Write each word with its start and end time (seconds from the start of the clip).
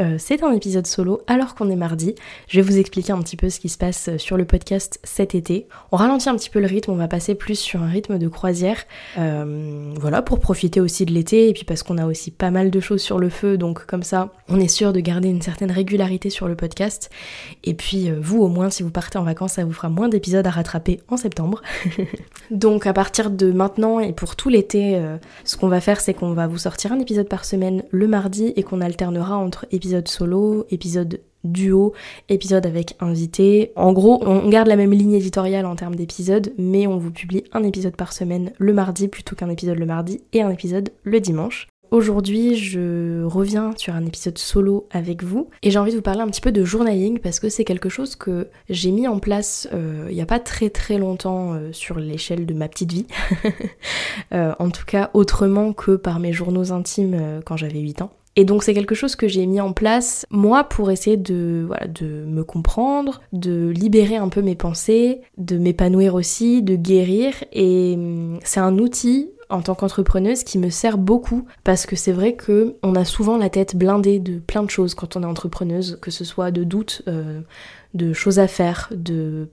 euh, 0.00 0.16
c'est 0.18 0.42
un 0.42 0.52
épisode 0.52 0.86
solo 0.86 1.20
alors 1.26 1.54
qu'on 1.54 1.70
est 1.70 1.76
mardi. 1.76 2.14
Je 2.48 2.60
vais 2.60 2.62
vous 2.62 2.78
expliquer 2.78 3.12
un 3.12 3.20
petit 3.20 3.36
peu 3.36 3.50
ce 3.50 3.60
qui 3.60 3.68
se 3.68 3.78
passe 3.78 4.10
sur 4.16 4.36
le 4.36 4.44
podcast 4.44 4.98
cet 5.04 5.34
été. 5.34 5.66
On 5.90 5.96
ralentit 5.96 6.28
un 6.28 6.36
petit 6.36 6.50
peu 6.50 6.60
le 6.60 6.66
rythme, 6.66 6.92
on 6.92 6.96
va 6.96 7.08
passer 7.08 7.34
plus 7.34 7.58
sur 7.58 7.82
un 7.82 7.88
rythme 7.88 8.18
de 8.18 8.28
croisière. 8.28 8.84
Euh, 9.18 9.92
voilà, 10.00 10.22
pour 10.22 10.40
profiter 10.40 10.80
aussi 10.80 11.04
de 11.04 11.12
l'été 11.12 11.48
et 11.48 11.52
puis 11.52 11.64
parce 11.64 11.82
qu'on 11.82 11.98
a 11.98 12.06
aussi 12.06 12.30
pas 12.30 12.50
mal 12.50 12.70
de 12.70 12.80
choses 12.80 13.02
sur 13.02 13.18
le 13.18 13.28
feu, 13.28 13.58
donc 13.58 13.86
comme 13.86 14.02
ça, 14.02 14.32
on 14.48 14.60
est 14.60 14.68
sûr 14.68 14.92
de 14.92 15.00
garder 15.00 15.28
une 15.28 15.42
certaine 15.42 15.70
régularité 15.70 16.30
sur 16.30 16.48
le 16.48 16.54
podcast. 16.54 17.10
Et 17.64 17.74
puis 17.74 18.10
euh, 18.10 18.18
vous, 18.20 18.42
au 18.42 18.48
moins, 18.48 18.70
si 18.70 18.82
vous 18.82 18.90
partez 18.90 19.18
en 19.18 19.24
vacances, 19.24 19.54
ça 19.54 19.64
vous 19.64 19.72
fera 19.72 19.88
moins 19.88 20.08
d'épisodes 20.08 20.46
à 20.46 20.50
rattraper 20.50 21.00
en 21.08 21.16
septembre. 21.16 21.62
donc 22.50 22.86
à 22.86 22.92
partir 22.92 23.30
de 23.30 23.52
maintenant 23.52 24.00
et 24.00 24.12
pour 24.12 24.36
tout 24.36 24.48
l'été, 24.48 24.96
euh, 24.96 25.16
ce 25.44 25.56
qu'on 25.56 25.68
va 25.68 25.80
faire, 25.80 26.00
c'est 26.00 26.14
qu'on 26.14 26.32
va 26.32 26.46
vous 26.46 26.58
sortir 26.58 26.92
un 26.92 26.98
épisode 26.98 27.28
par 27.28 27.44
semaine 27.44 27.82
le 27.90 28.06
mardi 28.08 28.52
et 28.56 28.62
qu'on 28.62 28.80
alternera 28.80 29.36
entre 29.36 29.66
épisode 29.82 30.06
solo, 30.06 30.64
épisode 30.70 31.20
duo, 31.42 31.92
épisode 32.28 32.66
avec 32.66 32.94
invité. 33.00 33.72
En 33.74 33.92
gros, 33.92 34.22
on 34.24 34.48
garde 34.48 34.68
la 34.68 34.76
même 34.76 34.92
ligne 34.92 35.14
éditoriale 35.14 35.66
en 35.66 35.74
termes 35.74 35.96
d'épisodes, 35.96 36.52
mais 36.56 36.86
on 36.86 36.98
vous 36.98 37.10
publie 37.10 37.42
un 37.52 37.64
épisode 37.64 37.96
par 37.96 38.12
semaine 38.12 38.52
le 38.58 38.72
mardi 38.72 39.08
plutôt 39.08 39.34
qu'un 39.34 39.50
épisode 39.50 39.78
le 39.78 39.86
mardi 39.86 40.20
et 40.32 40.40
un 40.40 40.50
épisode 40.50 40.90
le 41.02 41.18
dimanche. 41.18 41.66
Aujourd'hui, 41.90 42.54
je 42.56 43.22
reviens 43.24 43.72
sur 43.76 43.94
un 43.94 44.06
épisode 44.06 44.38
solo 44.38 44.86
avec 44.92 45.22
vous 45.22 45.50
et 45.62 45.70
j'ai 45.70 45.78
envie 45.78 45.90
de 45.90 45.96
vous 45.96 46.02
parler 46.02 46.22
un 46.22 46.28
petit 46.28 46.40
peu 46.40 46.50
de 46.50 46.64
journaling 46.64 47.18
parce 47.18 47.38
que 47.38 47.50
c'est 47.50 47.64
quelque 47.64 47.90
chose 47.90 48.16
que 48.16 48.48
j'ai 48.70 48.90
mis 48.92 49.06
en 49.06 49.18
place 49.18 49.68
euh, 49.74 50.06
il 50.08 50.14
n'y 50.14 50.22
a 50.22 50.26
pas 50.26 50.40
très 50.40 50.70
très 50.70 50.96
longtemps 50.96 51.52
euh, 51.52 51.70
sur 51.72 51.98
l'échelle 51.98 52.46
de 52.46 52.54
ma 52.54 52.68
petite 52.68 52.92
vie. 52.92 53.06
Euh, 54.32 54.54
en 54.58 54.70
tout 54.70 54.84
cas, 54.86 55.10
autrement 55.14 55.72
que 55.72 55.96
par 55.96 56.18
mes 56.18 56.32
journaux 56.32 56.72
intimes 56.72 57.42
quand 57.44 57.56
j'avais 57.56 57.80
8 57.80 58.02
ans. 58.02 58.12
Et 58.36 58.44
donc 58.44 58.62
c'est 58.62 58.74
quelque 58.74 58.94
chose 58.94 59.14
que 59.14 59.28
j'ai 59.28 59.46
mis 59.46 59.60
en 59.60 59.72
place 59.72 60.26
moi 60.30 60.64
pour 60.64 60.90
essayer 60.90 61.16
de 61.16 61.64
voilà, 61.66 61.86
de 61.86 62.24
me 62.26 62.44
comprendre, 62.44 63.20
de 63.32 63.68
libérer 63.68 64.16
un 64.16 64.28
peu 64.28 64.40
mes 64.40 64.54
pensées, 64.54 65.20
de 65.36 65.58
m'épanouir 65.58 66.14
aussi, 66.14 66.62
de 66.62 66.76
guérir. 66.76 67.34
Et 67.52 67.94
hum, 67.94 68.38
c'est 68.42 68.60
un 68.60 68.78
outil 68.78 69.30
en 69.50 69.60
tant 69.60 69.74
qu'entrepreneuse 69.74 70.44
qui 70.44 70.58
me 70.58 70.70
sert 70.70 70.96
beaucoup 70.96 71.44
parce 71.62 71.84
que 71.84 71.94
c'est 71.94 72.12
vrai 72.12 72.34
que 72.34 72.76
on 72.82 72.94
a 72.94 73.04
souvent 73.04 73.36
la 73.36 73.50
tête 73.50 73.76
blindée 73.76 74.18
de 74.18 74.38
plein 74.38 74.62
de 74.62 74.70
choses 74.70 74.94
quand 74.94 75.14
on 75.16 75.22
est 75.22 75.26
entrepreneuse, 75.26 75.98
que 76.00 76.10
ce 76.10 76.24
soit 76.24 76.50
de 76.50 76.64
doutes, 76.64 77.02
euh, 77.06 77.42
de 77.94 78.12
choses 78.12 78.38
à 78.38 78.48
faire, 78.48 78.88
de, 78.94 79.48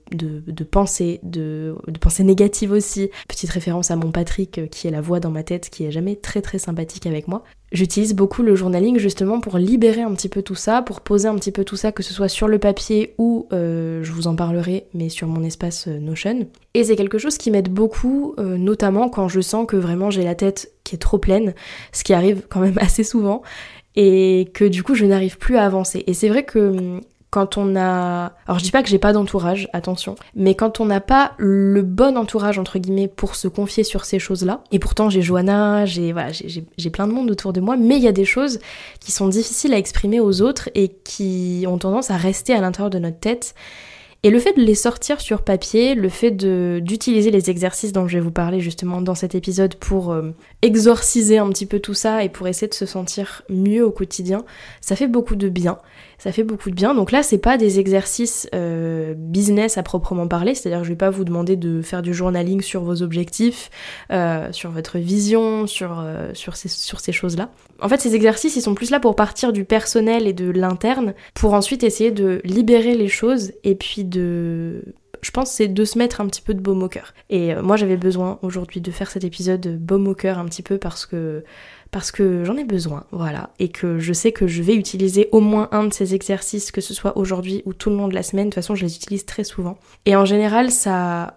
pensées, 0.70 1.20
de, 1.22 1.74
pensées 2.00 2.24
négatives 2.24 2.72
aussi. 2.72 3.10
Petite 3.28 3.50
référence 3.50 3.90
à 3.90 3.96
mon 3.96 4.10
Patrick 4.10 4.58
euh, 4.58 4.66
qui 4.66 4.88
est 4.88 4.90
la 4.90 5.00
voix 5.00 5.20
dans 5.20 5.30
ma 5.30 5.42
tête 5.42 5.68
qui 5.70 5.84
est 5.84 5.90
jamais 5.90 6.16
très 6.16 6.40
très 6.40 6.58
sympathique 6.58 7.06
avec 7.06 7.28
moi. 7.28 7.44
J'utilise 7.72 8.14
beaucoup 8.14 8.42
le 8.42 8.56
journaling 8.56 8.98
justement 8.98 9.40
pour 9.40 9.58
libérer 9.58 10.02
un 10.02 10.12
petit 10.14 10.28
peu 10.28 10.42
tout 10.42 10.54
ça, 10.54 10.82
pour 10.82 11.02
poser 11.02 11.28
un 11.28 11.36
petit 11.36 11.52
peu 11.52 11.64
tout 11.64 11.76
ça, 11.76 11.92
que 11.92 12.02
ce 12.02 12.12
soit 12.12 12.28
sur 12.28 12.48
le 12.48 12.58
papier 12.58 13.14
ou 13.18 13.46
euh, 13.52 14.02
je 14.02 14.10
vous 14.10 14.26
en 14.26 14.34
parlerai, 14.34 14.86
mais 14.92 15.08
sur 15.08 15.28
mon 15.28 15.44
espace 15.44 15.86
euh, 15.86 15.98
Notion. 15.98 16.48
Et 16.74 16.84
c'est 16.84 16.96
quelque 16.96 17.18
chose 17.18 17.38
qui 17.38 17.50
m'aide 17.50 17.68
beaucoup, 17.68 18.34
notamment 18.38 19.08
quand 19.08 19.28
je 19.28 19.40
sens 19.40 19.66
que 19.66 19.76
vraiment 19.76 20.10
j'ai 20.10 20.22
la 20.22 20.34
tête 20.34 20.72
qui 20.84 20.94
est 20.94 20.98
trop 20.98 21.18
pleine, 21.18 21.54
ce 21.92 22.04
qui 22.04 22.12
arrive 22.14 22.42
quand 22.48 22.60
même 22.60 22.78
assez 22.80 23.04
souvent, 23.04 23.42
et 23.96 24.50
que 24.54 24.64
du 24.64 24.82
coup 24.82 24.94
je 24.94 25.04
n'arrive 25.04 25.38
plus 25.38 25.56
à 25.56 25.64
avancer. 25.64 26.04
Et 26.06 26.14
c'est 26.14 26.28
vrai 26.28 26.44
que 26.44 26.58
hum, 26.58 27.00
quand 27.30 27.56
on 27.56 27.76
a... 27.76 28.32
Alors 28.46 28.58
je 28.58 28.64
dis 28.64 28.70
pas 28.70 28.82
que 28.82 28.88
j'ai 28.88 28.98
pas 28.98 29.12
d'entourage, 29.12 29.68
attention, 29.72 30.16
mais 30.34 30.54
quand 30.54 30.80
on 30.80 30.86
n'a 30.86 31.00
pas 31.00 31.32
le 31.38 31.82
bon 31.82 32.16
entourage, 32.16 32.58
entre 32.58 32.78
guillemets, 32.78 33.08
pour 33.08 33.36
se 33.36 33.46
confier 33.48 33.84
sur 33.84 34.04
ces 34.04 34.18
choses-là, 34.18 34.64
et 34.72 34.78
pourtant 34.78 35.10
j'ai 35.10 35.22
Johanna, 35.22 35.86
j'ai 35.86 36.12
voilà, 36.12 36.30
j'ai- 36.32 36.90
plein 36.90 37.06
de 37.06 37.12
monde 37.12 37.30
autour 37.30 37.52
de 37.52 37.60
moi, 37.60 37.76
mais 37.76 37.96
il 37.96 38.02
y 38.02 38.08
a 38.08 38.12
des 38.12 38.24
choses 38.24 38.58
qui 38.98 39.12
sont 39.12 39.28
difficiles 39.28 39.72
à 39.74 39.78
exprimer 39.78 40.18
aux 40.18 40.42
autres 40.42 40.68
et 40.74 40.88
qui 40.88 41.64
ont 41.68 41.78
tendance 41.78 42.10
à 42.10 42.16
rester 42.16 42.52
à 42.52 42.60
l'intérieur 42.60 42.90
de 42.90 42.98
notre 42.98 43.18
tête. 43.20 43.54
Et 44.22 44.28
le 44.28 44.38
fait 44.38 44.52
de 44.52 44.60
les 44.60 44.74
sortir 44.74 45.18
sur 45.18 45.40
papier, 45.40 45.94
le 45.94 46.10
fait 46.10 46.30
d'utiliser 46.30 47.30
les 47.30 47.48
exercices 47.48 47.92
dont 47.92 48.06
je 48.06 48.18
vais 48.18 48.22
vous 48.22 48.30
parler 48.30 48.60
justement 48.60 49.00
dans 49.00 49.14
cet 49.14 49.34
épisode 49.34 49.76
pour 49.76 50.12
euh, 50.12 50.34
exorciser 50.60 51.38
un 51.38 51.48
petit 51.48 51.64
peu 51.64 51.80
tout 51.80 51.94
ça 51.94 52.22
et 52.22 52.28
pour 52.28 52.46
essayer 52.46 52.68
de 52.68 52.74
se 52.74 52.84
sentir 52.84 53.42
mieux 53.48 53.82
au 53.82 53.90
quotidien, 53.90 54.44
ça 54.82 54.94
fait 54.94 55.06
beaucoup 55.06 55.36
de 55.36 55.48
bien. 55.48 55.78
Ça 56.20 56.32
fait 56.32 56.44
beaucoup 56.44 56.68
de 56.68 56.74
bien. 56.74 56.94
Donc 56.94 57.12
là, 57.12 57.22
c'est 57.22 57.38
pas 57.38 57.56
des 57.56 57.80
exercices 57.80 58.46
euh, 58.54 59.14
business 59.16 59.78
à 59.78 59.82
proprement 59.82 60.28
parler, 60.28 60.54
c'est-à-dire 60.54 60.80
que 60.80 60.84
je 60.84 60.90
vais 60.90 60.96
pas 60.96 61.08
vous 61.08 61.24
demander 61.24 61.56
de 61.56 61.80
faire 61.80 62.02
du 62.02 62.12
journaling 62.12 62.60
sur 62.60 62.82
vos 62.82 63.00
objectifs, 63.00 63.70
euh, 64.12 64.52
sur 64.52 64.70
votre 64.70 64.98
vision, 64.98 65.66
sur, 65.66 65.98
euh, 65.98 66.30
sur 66.34 66.56
ces, 66.56 66.68
sur 66.68 67.00
ces 67.00 67.12
choses-là. 67.12 67.48
En 67.80 67.88
fait, 67.88 68.02
ces 68.02 68.14
exercices, 68.14 68.54
ils 68.56 68.60
sont 68.60 68.74
plus 68.74 68.90
là 68.90 69.00
pour 69.00 69.16
partir 69.16 69.50
du 69.50 69.64
personnel 69.64 70.26
et 70.26 70.34
de 70.34 70.50
l'interne, 70.50 71.14
pour 71.32 71.54
ensuite 71.54 71.84
essayer 71.84 72.10
de 72.10 72.42
libérer 72.44 72.94
les 72.94 73.08
choses 73.08 73.52
et 73.64 73.74
puis 73.74 74.04
de 74.04 74.84
je 75.22 75.32
pense 75.32 75.50
c'est 75.50 75.68
de 75.68 75.84
se 75.84 75.98
mettre 75.98 76.22
un 76.22 76.26
petit 76.26 76.40
peu 76.40 76.54
de 76.54 76.60
baume 76.60 76.82
au 76.82 76.88
cœur. 76.88 77.12
Et 77.28 77.54
moi 77.56 77.76
j'avais 77.76 77.98
besoin 77.98 78.38
aujourd'hui 78.40 78.80
de 78.80 78.90
faire 78.90 79.10
cet 79.10 79.22
épisode 79.22 79.60
de 79.60 79.76
baume 79.76 80.08
au 80.08 80.14
cœur 80.14 80.38
un 80.38 80.46
petit 80.46 80.62
peu 80.62 80.78
parce 80.78 81.04
que 81.04 81.44
parce 81.90 82.12
que 82.12 82.44
j'en 82.44 82.56
ai 82.56 82.64
besoin, 82.64 83.04
voilà, 83.10 83.50
et 83.58 83.68
que 83.68 83.98
je 83.98 84.12
sais 84.12 84.32
que 84.32 84.46
je 84.46 84.62
vais 84.62 84.74
utiliser 84.74 85.28
au 85.32 85.40
moins 85.40 85.68
un 85.72 85.84
de 85.84 85.92
ces 85.92 86.14
exercices, 86.14 86.70
que 86.70 86.80
ce 86.80 86.94
soit 86.94 87.16
aujourd'hui 87.18 87.62
ou 87.66 87.72
tout 87.72 87.90
le 87.90 87.96
long 87.96 88.08
de 88.08 88.14
la 88.14 88.22
semaine. 88.22 88.46
De 88.46 88.50
toute 88.50 88.62
façon, 88.62 88.74
je 88.74 88.84
les 88.84 88.94
utilise 88.94 89.26
très 89.26 89.44
souvent. 89.44 89.78
Et 90.06 90.16
en 90.16 90.24
général, 90.24 90.70
ça 90.70 91.36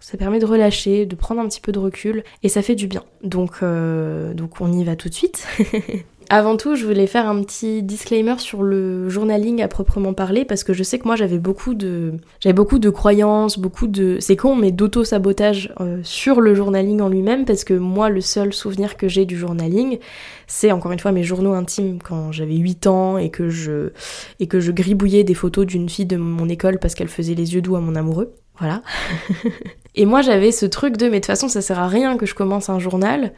ça 0.00 0.16
permet 0.16 0.38
de 0.38 0.46
relâcher, 0.46 1.06
de 1.06 1.14
prendre 1.14 1.40
un 1.40 1.48
petit 1.48 1.60
peu 1.60 1.70
de 1.70 1.78
recul, 1.78 2.24
et 2.42 2.48
ça 2.48 2.62
fait 2.62 2.74
du 2.74 2.86
bien. 2.86 3.04
Donc 3.22 3.58
euh, 3.62 4.34
donc 4.34 4.60
on 4.60 4.72
y 4.72 4.82
va 4.84 4.96
tout 4.96 5.08
de 5.08 5.14
suite. 5.14 5.46
Avant 6.32 6.56
tout, 6.56 6.76
je 6.76 6.86
voulais 6.86 7.08
faire 7.08 7.28
un 7.28 7.42
petit 7.42 7.82
disclaimer 7.82 8.38
sur 8.38 8.62
le 8.62 9.08
journaling 9.08 9.62
à 9.62 9.66
proprement 9.66 10.14
parler 10.14 10.44
parce 10.44 10.62
que 10.62 10.72
je 10.72 10.84
sais 10.84 11.00
que 11.00 11.04
moi 11.04 11.16
j'avais 11.16 11.40
beaucoup 11.40 11.74
de 11.74 12.12
j'avais 12.38 12.52
beaucoup 12.52 12.78
de 12.78 12.88
croyances, 12.88 13.58
beaucoup 13.58 13.88
de 13.88 14.18
c'est 14.20 14.36
con 14.36 14.54
mais 14.54 14.70
d'auto-sabotage 14.70 15.74
euh, 15.80 15.98
sur 16.04 16.40
le 16.40 16.54
journaling 16.54 17.00
en 17.00 17.08
lui-même 17.08 17.44
parce 17.46 17.64
que 17.64 17.74
moi 17.74 18.10
le 18.10 18.20
seul 18.20 18.52
souvenir 18.52 18.96
que 18.96 19.08
j'ai 19.08 19.24
du 19.24 19.36
journaling, 19.36 19.98
c'est 20.46 20.70
encore 20.70 20.92
une 20.92 21.00
fois 21.00 21.10
mes 21.10 21.24
journaux 21.24 21.52
intimes 21.52 21.98
quand 22.00 22.30
j'avais 22.30 22.54
8 22.54 22.86
ans 22.86 23.18
et 23.18 23.30
que 23.30 23.48
je 23.48 23.90
et 24.38 24.46
que 24.46 24.60
je 24.60 24.70
gribouillais 24.70 25.24
des 25.24 25.34
photos 25.34 25.66
d'une 25.66 25.88
fille 25.88 26.06
de 26.06 26.16
mon 26.16 26.48
école 26.48 26.78
parce 26.78 26.94
qu'elle 26.94 27.08
faisait 27.08 27.34
les 27.34 27.54
yeux 27.54 27.60
doux 27.60 27.74
à 27.74 27.80
mon 27.80 27.96
amoureux. 27.96 28.34
Voilà. 28.60 28.82
et 29.96 30.06
moi 30.06 30.22
j'avais 30.22 30.52
ce 30.52 30.66
truc 30.66 30.96
de 30.96 31.06
mais 31.06 31.10
de 31.10 31.16
toute 31.16 31.26
façon 31.26 31.48
ça 31.48 31.60
sert 31.60 31.80
à 31.80 31.88
rien 31.88 32.16
que 32.16 32.24
je 32.24 32.36
commence 32.36 32.70
un 32.70 32.78
journal 32.78 33.32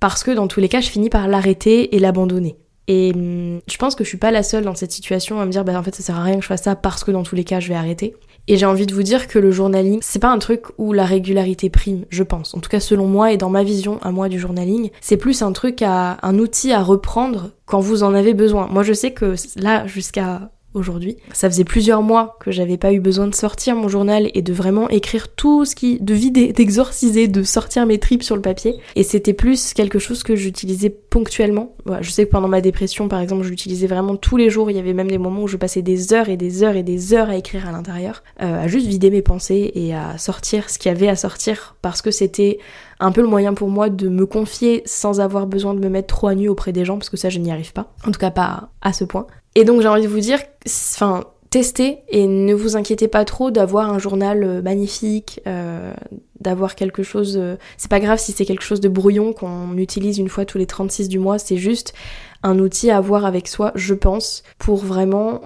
parce 0.00 0.24
que 0.24 0.30
dans 0.30 0.48
tous 0.48 0.60
les 0.60 0.68
cas, 0.68 0.80
je 0.80 0.88
finis 0.88 1.10
par 1.10 1.28
l'arrêter 1.28 1.94
et 1.94 1.98
l'abandonner. 1.98 2.56
Et 2.88 3.12
hum, 3.14 3.60
je 3.70 3.76
pense 3.76 3.94
que 3.94 4.02
je 4.02 4.08
suis 4.08 4.18
pas 4.18 4.32
la 4.32 4.42
seule 4.42 4.64
dans 4.64 4.74
cette 4.74 4.90
situation 4.90 5.40
à 5.40 5.46
me 5.46 5.52
dire, 5.52 5.64
bah 5.64 5.78
en 5.78 5.82
fait, 5.82 5.94
ça 5.94 6.02
sert 6.02 6.16
à 6.16 6.24
rien 6.24 6.36
que 6.36 6.42
je 6.42 6.48
fasse 6.48 6.62
ça 6.62 6.74
parce 6.74 7.04
que 7.04 7.12
dans 7.12 7.22
tous 7.22 7.36
les 7.36 7.44
cas, 7.44 7.60
je 7.60 7.68
vais 7.68 7.74
arrêter. 7.74 8.16
Et 8.48 8.56
j'ai 8.56 8.66
envie 8.66 8.86
de 8.86 8.94
vous 8.94 9.04
dire 9.04 9.28
que 9.28 9.38
le 9.38 9.52
journaling, 9.52 10.00
c'est 10.02 10.18
pas 10.18 10.30
un 10.30 10.38
truc 10.38 10.64
où 10.78 10.92
la 10.92 11.04
régularité 11.04 11.70
prime, 11.70 12.04
je 12.08 12.24
pense. 12.24 12.54
En 12.54 12.58
tout 12.58 12.68
cas, 12.70 12.80
selon 12.80 13.06
moi 13.06 13.32
et 13.32 13.36
dans 13.36 13.50
ma 13.50 13.62
vision 13.62 14.00
à 14.02 14.10
moi 14.10 14.28
du 14.28 14.40
journaling, 14.40 14.90
c'est 15.00 15.16
plus 15.16 15.42
un 15.42 15.52
truc 15.52 15.82
à, 15.82 16.18
un 16.22 16.38
outil 16.38 16.72
à 16.72 16.82
reprendre 16.82 17.50
quand 17.66 17.78
vous 17.78 18.02
en 18.02 18.12
avez 18.12 18.34
besoin. 18.34 18.66
Moi, 18.66 18.82
je 18.82 18.92
sais 18.92 19.12
que 19.12 19.34
là, 19.56 19.86
jusqu'à 19.86 20.50
aujourd'hui. 20.74 21.16
Ça 21.32 21.50
faisait 21.50 21.64
plusieurs 21.64 22.02
mois 22.02 22.36
que 22.40 22.50
j'avais 22.50 22.76
pas 22.76 22.92
eu 22.92 23.00
besoin 23.00 23.26
de 23.26 23.34
sortir 23.34 23.74
mon 23.74 23.88
journal 23.88 24.30
et 24.34 24.42
de 24.42 24.52
vraiment 24.52 24.88
écrire 24.88 25.28
tout 25.28 25.64
ce 25.64 25.74
qui, 25.74 25.98
de 26.00 26.14
vider, 26.14 26.52
d'exorciser, 26.56 27.28
de 27.28 27.42
sortir 27.42 27.86
mes 27.86 27.98
tripes 27.98 28.22
sur 28.22 28.36
le 28.36 28.42
papier. 28.42 28.76
Et 28.96 29.02
c'était 29.02 29.32
plus 29.32 29.74
quelque 29.74 29.98
chose 29.98 30.22
que 30.22 30.36
j'utilisais 30.36 30.90
ponctuellement. 30.90 31.74
je 32.00 32.10
sais 32.10 32.24
que 32.26 32.30
pendant 32.30 32.48
ma 32.48 32.60
dépression, 32.60 33.08
par 33.08 33.20
exemple, 33.20 33.42
je 33.42 33.50
l'utilisais 33.50 33.86
vraiment 33.86 34.16
tous 34.16 34.36
les 34.36 34.50
jours. 34.50 34.70
Il 34.70 34.76
y 34.76 34.80
avait 34.80 34.94
même 34.94 35.10
des 35.10 35.18
moments 35.18 35.42
où 35.42 35.48
je 35.48 35.56
passais 35.56 35.82
des 35.82 36.12
heures 36.12 36.28
et 36.28 36.36
des 36.36 36.62
heures 36.62 36.76
et 36.76 36.82
des 36.82 37.14
heures 37.14 37.30
à 37.30 37.36
écrire 37.36 37.68
à 37.68 37.72
l'intérieur, 37.72 38.22
euh, 38.42 38.64
à 38.64 38.68
juste 38.68 38.86
vider 38.86 39.10
mes 39.10 39.22
pensées 39.22 39.72
et 39.74 39.94
à 39.94 40.18
sortir 40.18 40.70
ce 40.70 40.78
qu'il 40.78 40.90
y 40.90 40.94
avait 40.94 41.08
à 41.08 41.16
sortir 41.16 41.76
parce 41.82 42.02
que 42.02 42.10
c'était 42.10 42.58
un 43.00 43.12
peu 43.12 43.22
le 43.22 43.28
moyen 43.28 43.54
pour 43.54 43.68
moi 43.68 43.88
de 43.88 44.08
me 44.08 44.26
confier 44.26 44.82
sans 44.84 45.20
avoir 45.20 45.46
besoin 45.46 45.74
de 45.74 45.80
me 45.80 45.88
mettre 45.88 46.14
trop 46.14 46.28
à 46.28 46.34
nu 46.34 46.48
auprès 46.48 46.72
des 46.72 46.84
gens 46.84 46.98
parce 46.98 47.10
que 47.10 47.16
ça 47.16 47.30
je 47.30 47.38
n'y 47.38 47.50
arrive 47.50 47.72
pas. 47.72 47.92
En 48.06 48.12
tout 48.12 48.20
cas 48.20 48.30
pas 48.30 48.70
à 48.82 48.92
ce 48.92 49.04
point. 49.04 49.26
Et 49.54 49.64
donc 49.64 49.80
j'ai 49.82 49.88
envie 49.88 50.02
de 50.02 50.08
vous 50.08 50.20
dire, 50.20 50.38
enfin, 50.66 51.24
testez 51.50 51.98
et 52.08 52.26
ne 52.26 52.54
vous 52.54 52.76
inquiétez 52.76 53.08
pas 53.08 53.24
trop 53.24 53.50
d'avoir 53.50 53.90
un 53.90 53.98
journal 53.98 54.44
euh, 54.44 54.62
magnifique, 54.62 55.40
euh, 55.46 55.92
d'avoir 56.40 56.76
quelque 56.76 57.02
chose. 57.02 57.36
Euh, 57.36 57.56
c'est 57.76 57.90
pas 57.90 57.98
grave 57.98 58.18
si 58.18 58.32
c'est 58.32 58.44
quelque 58.44 58.62
chose 58.62 58.80
de 58.80 58.88
brouillon 58.88 59.32
qu'on 59.32 59.76
utilise 59.76 60.18
une 60.18 60.28
fois 60.28 60.44
tous 60.44 60.58
les 60.58 60.66
36 60.66 61.08
du 61.08 61.18
mois, 61.18 61.38
c'est 61.38 61.56
juste 61.56 61.92
un 62.42 62.58
outil 62.58 62.90
à 62.90 62.96
avoir 62.96 63.24
avec 63.24 63.48
soi, 63.48 63.72
je 63.74 63.94
pense, 63.94 64.42
pour 64.58 64.78
vraiment 64.78 65.40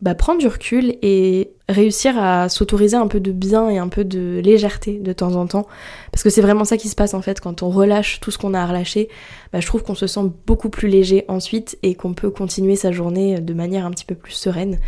bah, 0.00 0.14
prendre 0.14 0.38
du 0.40 0.48
recul 0.48 0.96
et 1.02 1.52
réussir 1.68 2.18
à 2.18 2.48
s'autoriser 2.48 2.96
un 2.96 3.06
peu 3.08 3.20
de 3.20 3.32
bien 3.32 3.68
et 3.68 3.78
un 3.78 3.88
peu 3.88 4.04
de 4.04 4.40
légèreté 4.42 4.98
de 4.98 5.12
temps 5.12 5.34
en 5.34 5.46
temps. 5.46 5.66
Parce 6.12 6.22
que 6.22 6.30
c'est 6.30 6.40
vraiment 6.40 6.64
ça 6.64 6.76
qui 6.76 6.88
se 6.88 6.94
passe 6.94 7.14
en 7.14 7.22
fait 7.22 7.40
quand 7.40 7.62
on 7.62 7.70
relâche 7.70 8.20
tout 8.20 8.30
ce 8.30 8.38
qu'on 8.38 8.54
a 8.54 8.60
à 8.60 8.66
relâcher. 8.66 9.08
Bah, 9.52 9.60
je 9.60 9.66
trouve 9.66 9.82
qu'on 9.82 9.94
se 9.94 10.06
sent 10.06 10.32
beaucoup 10.46 10.70
plus 10.70 10.88
léger 10.88 11.24
ensuite 11.28 11.78
et 11.82 11.94
qu'on 11.94 12.14
peut 12.14 12.30
continuer 12.30 12.76
sa 12.76 12.92
journée 12.92 13.40
de 13.40 13.54
manière 13.54 13.84
un 13.84 13.90
petit 13.90 14.04
peu 14.04 14.14
plus 14.14 14.32
sereine. 14.32 14.78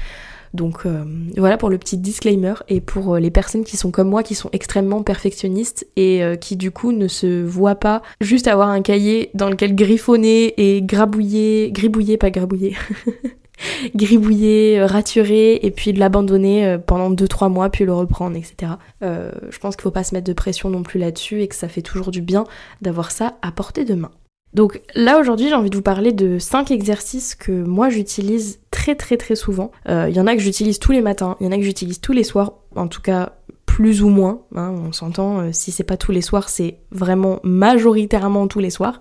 Donc 0.55 0.87
euh, 0.87 1.05
voilà 1.37 1.57
pour 1.57 1.71
le 1.71 1.79
petit 1.79 1.97
disclaimer 1.97 2.55
et 2.69 2.81
pour 2.81 3.15
euh, 3.15 3.21
les 3.21 3.31
personnes 3.31 3.65
qui 3.65 3.77
sont 3.77 3.91
comme 3.91 4.09
moi, 4.09 4.23
qui 4.23 4.35
sont 4.35 4.51
extrêmement 4.53 5.03
perfectionnistes 5.03 5.87
et 5.97 6.23
euh, 6.23 6.37
qui 6.37 6.57
du 6.57 6.71
coup 6.71 6.93
ne 6.93 7.09
se 7.09 7.43
voient 7.43 7.75
pas 7.75 8.03
juste 8.21 8.49
avoir 8.49 8.69
un 8.69 8.83
cahier 8.83 9.31
dans 9.35 9.51
lequel 9.51 9.75
griffonner 9.75 10.55
et 10.57 10.83
grabouiller, 10.83 11.71
gribouiller, 11.73 12.17
pas 12.17 12.31
grabouiller, 12.31 12.77
gribouiller, 13.95 14.85
raturer 14.85 15.57
et 15.63 15.71
puis 15.71 15.93
l'abandonner 15.93 16.79
pendant 16.87 17.11
2-3 17.11 17.51
mois 17.51 17.71
puis 17.71 17.85
le 17.85 17.93
reprendre, 17.93 18.37
etc. 18.37 18.73
je 19.03 19.59
pense 19.59 19.77
qu'il 19.77 19.83
faut 19.83 19.91
pas 19.91 20.05
se 20.05 20.15
mettre 20.15 20.27
de 20.27 20.33
pression 20.33 20.71
non 20.71 20.83
plus 20.83 20.99
là-dessus 20.99 21.43
et 21.43 21.49
que 21.49 21.55
ça 21.55 21.69
fait 21.69 21.83
toujours 21.83 22.11
du 22.11 22.21
bien 22.21 22.45
d'avoir 22.83 23.11
ça 23.11 23.37
à 23.43 23.53
portée 23.53 23.85
de 23.85 23.95
main. 23.95 24.11
Donc 24.55 24.81
là 24.95 25.19
aujourd'hui 25.19 25.49
j'ai 25.49 25.55
envie 25.55 25.71
de 25.71 25.77
vous 25.77 25.83
parler 25.83 26.13
de 26.13 26.39
5 26.39 26.71
exercices 26.71 27.35
que 27.35 27.53
moi 27.53 27.91
j'utilise 27.91 28.61
très 28.71 28.95
très 28.95 29.17
très 29.17 29.37
souvent. 29.37 29.71
Il 29.87 29.93
euh, 29.93 30.09
y 30.09 30.21
en 30.21 30.27
a 30.27 30.35
que 30.35 30.41
j'utilise 30.41 30.79
tous 30.79 30.93
les 30.93 31.03
matins, 31.03 31.37
il 31.41 31.47
y 31.47 31.49
en 31.49 31.53
a 31.53 31.57
que 31.57 31.63
j'utilise 31.63 32.01
tous 32.01 32.13
les 32.13 32.25
soirs, 32.25 32.55
en 32.75 32.89
tout 32.89 33.03
cas 33.03 33.33
plus 33.67 34.03
ou 34.03 34.09
moins, 34.09 34.41
hein, 34.57 34.75
on 34.77 34.93
s'entend, 34.93 35.41
euh, 35.41 35.49
si 35.53 35.71
c'est 35.71 35.85
pas 35.85 35.99
tous 35.99 36.13
les 36.13 36.23
soirs 36.23 36.49
c'est 36.49 36.79
vraiment 36.91 37.41
majoritairement 37.43 38.49
tous 38.49 38.61
les 38.61 38.71
soirs. 38.71 38.99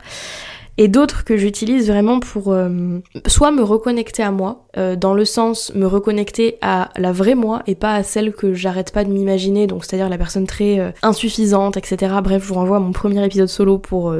Et 0.80 0.88
d'autres 0.88 1.24
que 1.24 1.38
j'utilise 1.38 1.88
vraiment 1.88 2.20
pour 2.20 2.52
euh, 2.52 3.00
soit 3.26 3.52
me 3.52 3.64
reconnecter 3.64 4.22
à 4.22 4.30
moi, 4.30 4.68
dans 4.76 5.16
le 5.16 5.26
sens 5.26 5.74
me 5.74 5.88
reconnecter 5.88 6.60
à 6.62 6.92
la 6.98 7.12
vraie 7.12 7.34
moi 7.34 7.64
et 7.66 7.74
pas 7.74 7.96
à 7.96 8.04
celle 8.04 8.32
que 8.32 8.54
j'arrête 8.54 8.92
pas 8.92 9.04
de 9.04 9.10
m'imaginer, 9.10 9.66
donc 9.66 9.86
c'est-à-dire 9.86 10.08
la 10.08 10.20
personne 10.20 10.46
très 10.46 10.94
insuffisante, 11.02 11.78
etc. 11.78 12.18
Bref, 12.24 12.44
je 12.44 12.50
vous 12.50 12.54
renvoie 12.54 12.78
à 12.78 12.80
mon 12.80 12.92
premier 12.92 13.26
épisode 13.26 13.48
solo 13.48 13.80
pour 13.80 14.14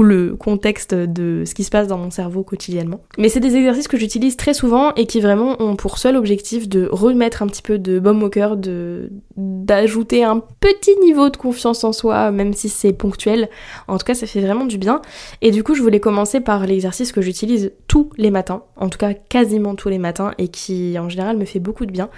le 0.00 0.34
contexte 0.36 0.94
de 0.94 1.44
ce 1.44 1.54
qui 1.54 1.64
se 1.64 1.70
passe 1.70 1.88
dans 1.88 1.98
mon 1.98 2.10
cerveau 2.10 2.42
quotidiennement. 2.42 3.00
Mais 3.18 3.28
c'est 3.28 3.40
des 3.40 3.56
exercices 3.56 3.88
que 3.88 3.98
j'utilise 3.98 4.38
très 4.38 4.54
souvent 4.54 4.94
et 4.94 5.06
qui 5.06 5.20
vraiment 5.20 5.60
ont 5.60 5.76
pour 5.76 5.98
seul 5.98 6.16
objectif 6.16 6.68
de 6.68 6.88
remettre 6.90 7.42
un 7.42 7.46
petit 7.46 7.60
peu 7.60 7.78
de 7.78 7.98
baume 7.98 8.22
au 8.22 8.30
cœur, 8.30 8.56
d'ajouter 9.36 10.24
un 10.24 10.40
petit 10.60 10.96
niveau 11.00 11.28
de 11.28 11.36
confiance 11.36 11.84
en 11.84 11.92
soi, 11.92 12.30
même 12.30 12.54
si 12.54 12.70
c'est 12.70 12.92
ponctuel. 12.92 13.50
En 13.88 13.98
tout 13.98 14.04
cas, 14.04 14.14
ça 14.14 14.26
fait 14.26 14.40
vraiment 14.40 14.64
du 14.64 14.78
bien. 14.78 15.02
Et 15.42 15.50
du 15.50 15.62
coup, 15.62 15.74
je 15.74 15.82
voulais 15.82 16.00
commencer 16.00 16.40
par 16.40 16.66
l'exercice 16.66 17.12
que 17.12 17.20
j'utilise 17.20 17.72
tous 17.88 18.08
les 18.16 18.30
matins, 18.30 18.62
en 18.76 18.88
tout 18.88 18.98
cas 18.98 19.12
quasiment 19.12 19.74
tous 19.74 19.88
les 19.88 19.98
matins, 19.98 20.32
et 20.38 20.48
qui 20.48 20.96
en 20.98 21.08
général 21.08 21.36
me 21.36 21.44
fait 21.44 21.58
beaucoup 21.58 21.84
de 21.84 21.92
bien. 21.92 22.08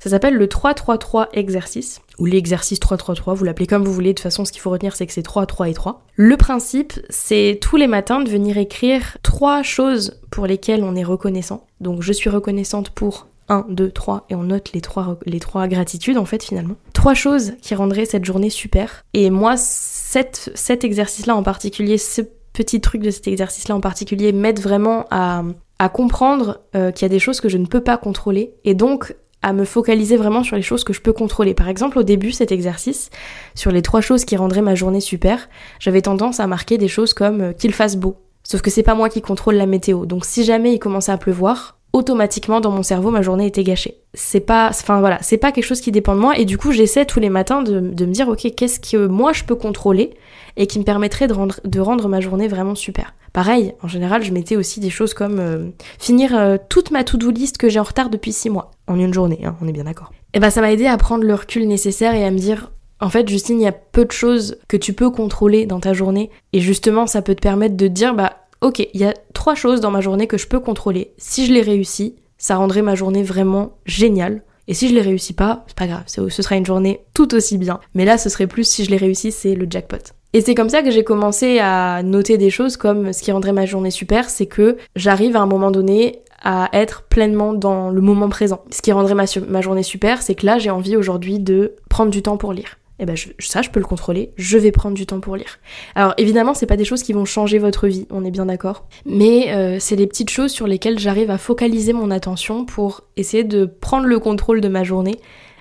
Ça 0.00 0.08
s'appelle 0.10 0.34
le 0.34 0.46
3-3-3 0.46 1.28
exercice, 1.34 2.00
ou 2.18 2.24
l'exercice 2.24 2.78
3-3-3, 2.80 3.34
vous 3.34 3.44
l'appelez 3.44 3.66
comme 3.66 3.84
vous 3.84 3.92
voulez, 3.92 4.10
de 4.10 4.14
toute 4.14 4.22
façon 4.22 4.46
ce 4.46 4.52
qu'il 4.52 4.62
faut 4.62 4.70
retenir 4.70 4.96
c'est 4.96 5.06
que 5.06 5.12
c'est 5.12 5.22
3, 5.22 5.44
3 5.44 5.68
et 5.68 5.74
3. 5.74 6.02
Le 6.16 6.36
principe, 6.36 6.94
c'est 7.10 7.58
tous 7.60 7.76
les 7.76 7.86
matins 7.86 8.20
de 8.20 8.30
venir 8.30 8.56
écrire 8.56 9.18
trois 9.22 9.62
choses 9.62 10.18
pour 10.30 10.46
lesquelles 10.46 10.84
on 10.84 10.96
est 10.96 11.04
reconnaissant. 11.04 11.66
Donc 11.80 12.02
je 12.02 12.12
suis 12.12 12.30
reconnaissante 12.30 12.90
pour 12.90 13.26
1, 13.50 13.66
2, 13.68 13.90
3 13.90 14.26
et 14.30 14.34
on 14.34 14.44
note 14.44 14.72
les 14.72 14.80
trois, 14.80 15.18
les 15.26 15.40
gratitudes 15.68 16.16
en 16.16 16.24
fait 16.24 16.42
finalement. 16.42 16.76
Trois 16.94 17.14
choses 17.14 17.52
qui 17.60 17.74
rendraient 17.74 18.06
cette 18.06 18.24
journée 18.24 18.50
super. 18.50 19.04
Et 19.12 19.28
moi, 19.28 19.56
cet, 19.56 20.50
cet 20.54 20.84
exercice-là 20.84 21.36
en 21.36 21.42
particulier, 21.42 21.98
ce 21.98 22.22
petit 22.52 22.80
truc 22.80 23.02
de 23.02 23.10
cet 23.10 23.28
exercice-là 23.28 23.74
en 23.74 23.80
particulier 23.80 24.32
m'aide 24.32 24.60
vraiment 24.60 25.04
à, 25.10 25.42
à 25.78 25.88
comprendre 25.88 26.60
euh, 26.74 26.90
qu'il 26.90 27.04
y 27.04 27.10
a 27.10 27.10
des 27.10 27.18
choses 27.18 27.40
que 27.40 27.48
je 27.48 27.58
ne 27.58 27.66
peux 27.66 27.82
pas 27.82 27.96
contrôler 27.96 28.54
et 28.64 28.74
donc 28.74 29.14
à 29.42 29.52
me 29.52 29.64
focaliser 29.64 30.16
vraiment 30.16 30.42
sur 30.42 30.56
les 30.56 30.62
choses 30.62 30.84
que 30.84 30.92
je 30.92 31.00
peux 31.00 31.12
contrôler. 31.12 31.54
Par 31.54 31.68
exemple, 31.68 31.98
au 31.98 32.02
début, 32.02 32.32
cet 32.32 32.52
exercice, 32.52 33.10
sur 33.54 33.70
les 33.70 33.82
trois 33.82 34.00
choses 34.00 34.24
qui 34.24 34.36
rendraient 34.36 34.62
ma 34.62 34.74
journée 34.74 35.00
super, 35.00 35.48
j'avais 35.78 36.02
tendance 36.02 36.40
à 36.40 36.46
marquer 36.46 36.78
des 36.78 36.88
choses 36.88 37.14
comme 37.14 37.40
euh, 37.40 37.52
qu'il 37.52 37.72
fasse 37.72 37.96
beau. 37.96 38.16
Sauf 38.42 38.62
que 38.62 38.70
c'est 38.70 38.82
pas 38.82 38.94
moi 38.94 39.08
qui 39.08 39.22
contrôle 39.22 39.54
la 39.54 39.66
météo. 39.66 40.06
Donc 40.06 40.24
si 40.24 40.44
jamais 40.44 40.74
il 40.74 40.78
commençait 40.78 41.12
à 41.12 41.18
pleuvoir, 41.18 41.78
automatiquement 41.92 42.60
dans 42.60 42.70
mon 42.70 42.82
cerveau 42.82 43.10
ma 43.10 43.22
journée 43.22 43.46
était 43.46 43.64
gâchée. 43.64 43.99
C'est 44.14 44.40
pas, 44.40 44.68
enfin 44.70 44.98
voilà, 44.98 45.18
c'est 45.22 45.36
pas 45.36 45.52
quelque 45.52 45.64
chose 45.64 45.80
qui 45.80 45.92
dépend 45.92 46.14
de 46.16 46.20
moi 46.20 46.36
et 46.36 46.44
du 46.44 46.58
coup 46.58 46.72
j'essaie 46.72 47.06
tous 47.06 47.20
les 47.20 47.30
matins 47.30 47.62
de, 47.62 47.80
me 47.80 48.12
dire 48.12 48.28
ok 48.28 48.54
qu'est-ce 48.56 48.80
que 48.80 49.06
moi 49.06 49.32
je 49.32 49.44
peux 49.44 49.54
contrôler 49.54 50.10
et 50.56 50.66
qui 50.66 50.80
me 50.80 50.84
permettrait 50.84 51.28
de 51.28 51.80
rendre, 51.80 52.08
ma 52.08 52.20
journée 52.20 52.48
vraiment 52.48 52.74
super. 52.74 53.14
Pareil, 53.32 53.72
en 53.82 53.88
général 53.88 54.24
je 54.24 54.32
mettais 54.32 54.56
aussi 54.56 54.80
des 54.80 54.90
choses 54.90 55.14
comme 55.14 55.38
euh, 55.38 55.68
finir 56.00 56.36
euh, 56.36 56.56
toute 56.68 56.90
ma 56.90 57.04
to-do 57.04 57.30
list 57.30 57.56
que 57.56 57.68
j'ai 57.68 57.78
en 57.78 57.84
retard 57.84 58.10
depuis 58.10 58.32
6 58.32 58.50
mois, 58.50 58.72
en 58.88 58.98
une 58.98 59.14
journée, 59.14 59.42
hein, 59.44 59.56
on 59.62 59.68
est 59.68 59.72
bien 59.72 59.84
d'accord. 59.84 60.12
Et 60.34 60.40
bah 60.40 60.50
ça 60.50 60.60
m'a 60.60 60.72
aidé 60.72 60.86
à 60.86 60.96
prendre 60.96 61.22
le 61.22 61.34
recul 61.34 61.68
nécessaire 61.68 62.14
et 62.14 62.24
à 62.24 62.32
me 62.32 62.38
dire 62.38 62.72
en 63.00 63.08
fait, 63.08 63.28
Justine, 63.28 63.60
il 63.60 63.64
y 63.64 63.68
a 63.68 63.72
peu 63.72 64.04
de 64.04 64.12
choses 64.12 64.58
que 64.68 64.76
tu 64.76 64.92
peux 64.92 65.10
contrôler 65.10 65.64
dans 65.64 65.80
ta 65.80 65.94
journée. 65.94 66.30
Et 66.52 66.60
justement, 66.60 67.06
ça 67.06 67.22
peut 67.22 67.34
te 67.34 67.40
permettre 67.40 67.76
de 67.76 67.88
dire, 67.88 68.14
bah, 68.14 68.36
ok, 68.60 68.86
il 68.92 69.00
y 69.00 69.04
a 69.04 69.14
trois 69.32 69.54
choses 69.54 69.80
dans 69.80 69.90
ma 69.90 70.02
journée 70.02 70.26
que 70.26 70.36
je 70.36 70.46
peux 70.46 70.60
contrôler. 70.60 71.12
Si 71.16 71.46
je 71.46 71.52
les 71.52 71.62
réussis, 71.62 72.16
ça 72.40 72.56
rendrait 72.56 72.82
ma 72.82 72.96
journée 72.96 73.22
vraiment 73.22 73.76
géniale. 73.86 74.42
Et 74.66 74.74
si 74.74 74.88
je 74.88 74.94
les 74.94 75.02
réussis 75.02 75.32
pas, 75.32 75.64
c'est 75.66 75.76
pas 75.76 75.86
grave, 75.86 76.04
ce 76.06 76.28
sera 76.28 76.56
une 76.56 76.66
journée 76.66 77.00
tout 77.14 77.34
aussi 77.34 77.58
bien. 77.58 77.80
Mais 77.94 78.04
là, 78.04 78.18
ce 78.18 78.28
serait 78.28 78.46
plus 78.46 78.64
si 78.64 78.84
je 78.84 78.90
les 78.90 78.96
réussis, 78.96 79.30
c'est 79.30 79.54
le 79.54 79.66
jackpot. 79.68 79.98
Et 80.32 80.40
c'est 80.40 80.54
comme 80.54 80.68
ça 80.68 80.82
que 80.82 80.90
j'ai 80.90 81.02
commencé 81.02 81.58
à 81.58 82.02
noter 82.04 82.38
des 82.38 82.50
choses 82.50 82.76
comme 82.76 83.12
ce 83.12 83.22
qui 83.22 83.32
rendrait 83.32 83.52
ma 83.52 83.66
journée 83.66 83.90
super, 83.90 84.30
c'est 84.30 84.46
que 84.46 84.76
j'arrive 84.94 85.36
à 85.36 85.40
un 85.40 85.46
moment 85.46 85.70
donné 85.70 86.20
à 86.42 86.68
être 86.72 87.02
pleinement 87.02 87.52
dans 87.52 87.90
le 87.90 88.00
moment 88.00 88.28
présent. 88.28 88.62
Ce 88.70 88.80
qui 88.80 88.92
rendrait 88.92 89.14
ma, 89.14 89.24
ma 89.48 89.60
journée 89.60 89.82
super, 89.82 90.22
c'est 90.22 90.34
que 90.34 90.46
là 90.46 90.58
j'ai 90.58 90.70
envie 90.70 90.96
aujourd'hui 90.96 91.38
de 91.38 91.74
prendre 91.90 92.10
du 92.10 92.22
temps 92.22 92.36
pour 92.36 92.52
lire 92.52 92.78
eh 93.00 93.06
ben 93.06 93.16
ça 93.38 93.62
je 93.62 93.70
peux 93.70 93.80
le 93.80 93.86
contrôler, 93.86 94.32
je 94.36 94.58
vais 94.58 94.70
prendre 94.70 94.94
du 94.94 95.06
temps 95.06 95.20
pour 95.20 95.36
lire. 95.36 95.58
Alors 95.94 96.14
évidemment 96.18 96.54
c'est 96.54 96.66
pas 96.66 96.76
des 96.76 96.84
choses 96.84 97.02
qui 97.02 97.12
vont 97.12 97.24
changer 97.24 97.58
votre 97.58 97.88
vie, 97.88 98.06
on 98.10 98.24
est 98.24 98.30
bien 98.30 98.46
d'accord, 98.46 98.84
mais 99.06 99.52
euh, 99.52 99.78
c'est 99.80 99.96
des 99.96 100.06
petites 100.06 100.30
choses 100.30 100.52
sur 100.52 100.66
lesquelles 100.66 100.98
j'arrive 100.98 101.30
à 101.30 101.38
focaliser 101.38 101.92
mon 101.92 102.10
attention 102.10 102.64
pour 102.64 103.02
essayer 103.16 103.42
de 103.42 103.64
prendre 103.64 104.06
le 104.06 104.18
contrôle 104.18 104.60
de 104.60 104.68
ma 104.68 104.84
journée 104.84 105.18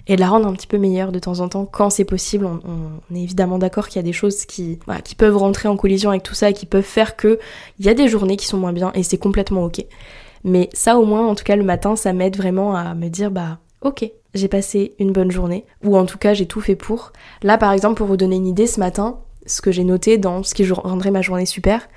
et 0.07 0.15
de 0.15 0.21
la 0.21 0.27
rendre 0.27 0.47
un 0.47 0.53
petit 0.53 0.67
peu 0.67 0.77
meilleure 0.77 1.11
de 1.11 1.19
temps 1.19 1.39
en 1.39 1.47
temps 1.47 1.65
quand 1.65 1.89
c'est 1.89 2.03
possible. 2.03 2.45
On, 2.45 3.15
est 3.15 3.21
évidemment 3.21 3.59
d'accord 3.59 3.87
qu'il 3.87 3.97
y 3.97 3.99
a 3.99 4.03
des 4.03 4.11
choses 4.11 4.45
qui, 4.45 4.79
peuvent 5.17 5.37
rentrer 5.37 5.69
en 5.69 5.77
collision 5.77 6.09
avec 6.09 6.23
tout 6.23 6.33
ça 6.33 6.49
et 6.49 6.53
qui 6.53 6.65
peuvent 6.65 6.81
faire 6.81 7.15
que 7.15 7.39
il 7.79 7.85
y 7.85 7.89
a 7.89 7.93
des 7.93 8.07
journées 8.07 8.35
qui 8.35 8.47
sont 8.47 8.57
moins 8.57 8.73
bien 8.73 8.91
et 8.95 9.03
c'est 9.03 9.17
complètement 9.17 9.63
ok. 9.63 9.85
Mais 10.43 10.69
ça 10.73 10.97
au 10.97 11.05
moins 11.05 11.27
en 11.27 11.35
tout 11.35 11.43
cas 11.43 11.55
le 11.55 11.63
matin 11.63 11.95
ça 11.95 12.11
m'aide 12.11 12.35
vraiment 12.35 12.75
à 12.75 12.95
me 12.95 13.07
dire 13.07 13.29
bah 13.29 13.59
ok 13.81 14.11
j'ai 14.35 14.47
passé 14.47 14.93
une 14.99 15.11
bonne 15.11 15.31
journée, 15.31 15.65
ou 15.83 15.97
en 15.97 16.05
tout 16.05 16.17
cas 16.17 16.33
j'ai 16.33 16.45
tout 16.45 16.61
fait 16.61 16.75
pour. 16.75 17.13
Là 17.41 17.57
par 17.57 17.71
exemple 17.71 17.97
pour 17.97 18.07
vous 18.07 18.17
donner 18.17 18.35
une 18.35 18.47
idée, 18.47 18.67
ce 18.67 18.79
matin, 18.79 19.19
ce 19.45 19.61
que 19.61 19.71
j'ai 19.71 19.83
noté 19.83 20.17
dans 20.17 20.43
ce 20.43 20.53
qui 20.53 20.69
rendrait 20.71 21.11
ma 21.11 21.21
journée 21.21 21.45
super, 21.45 21.89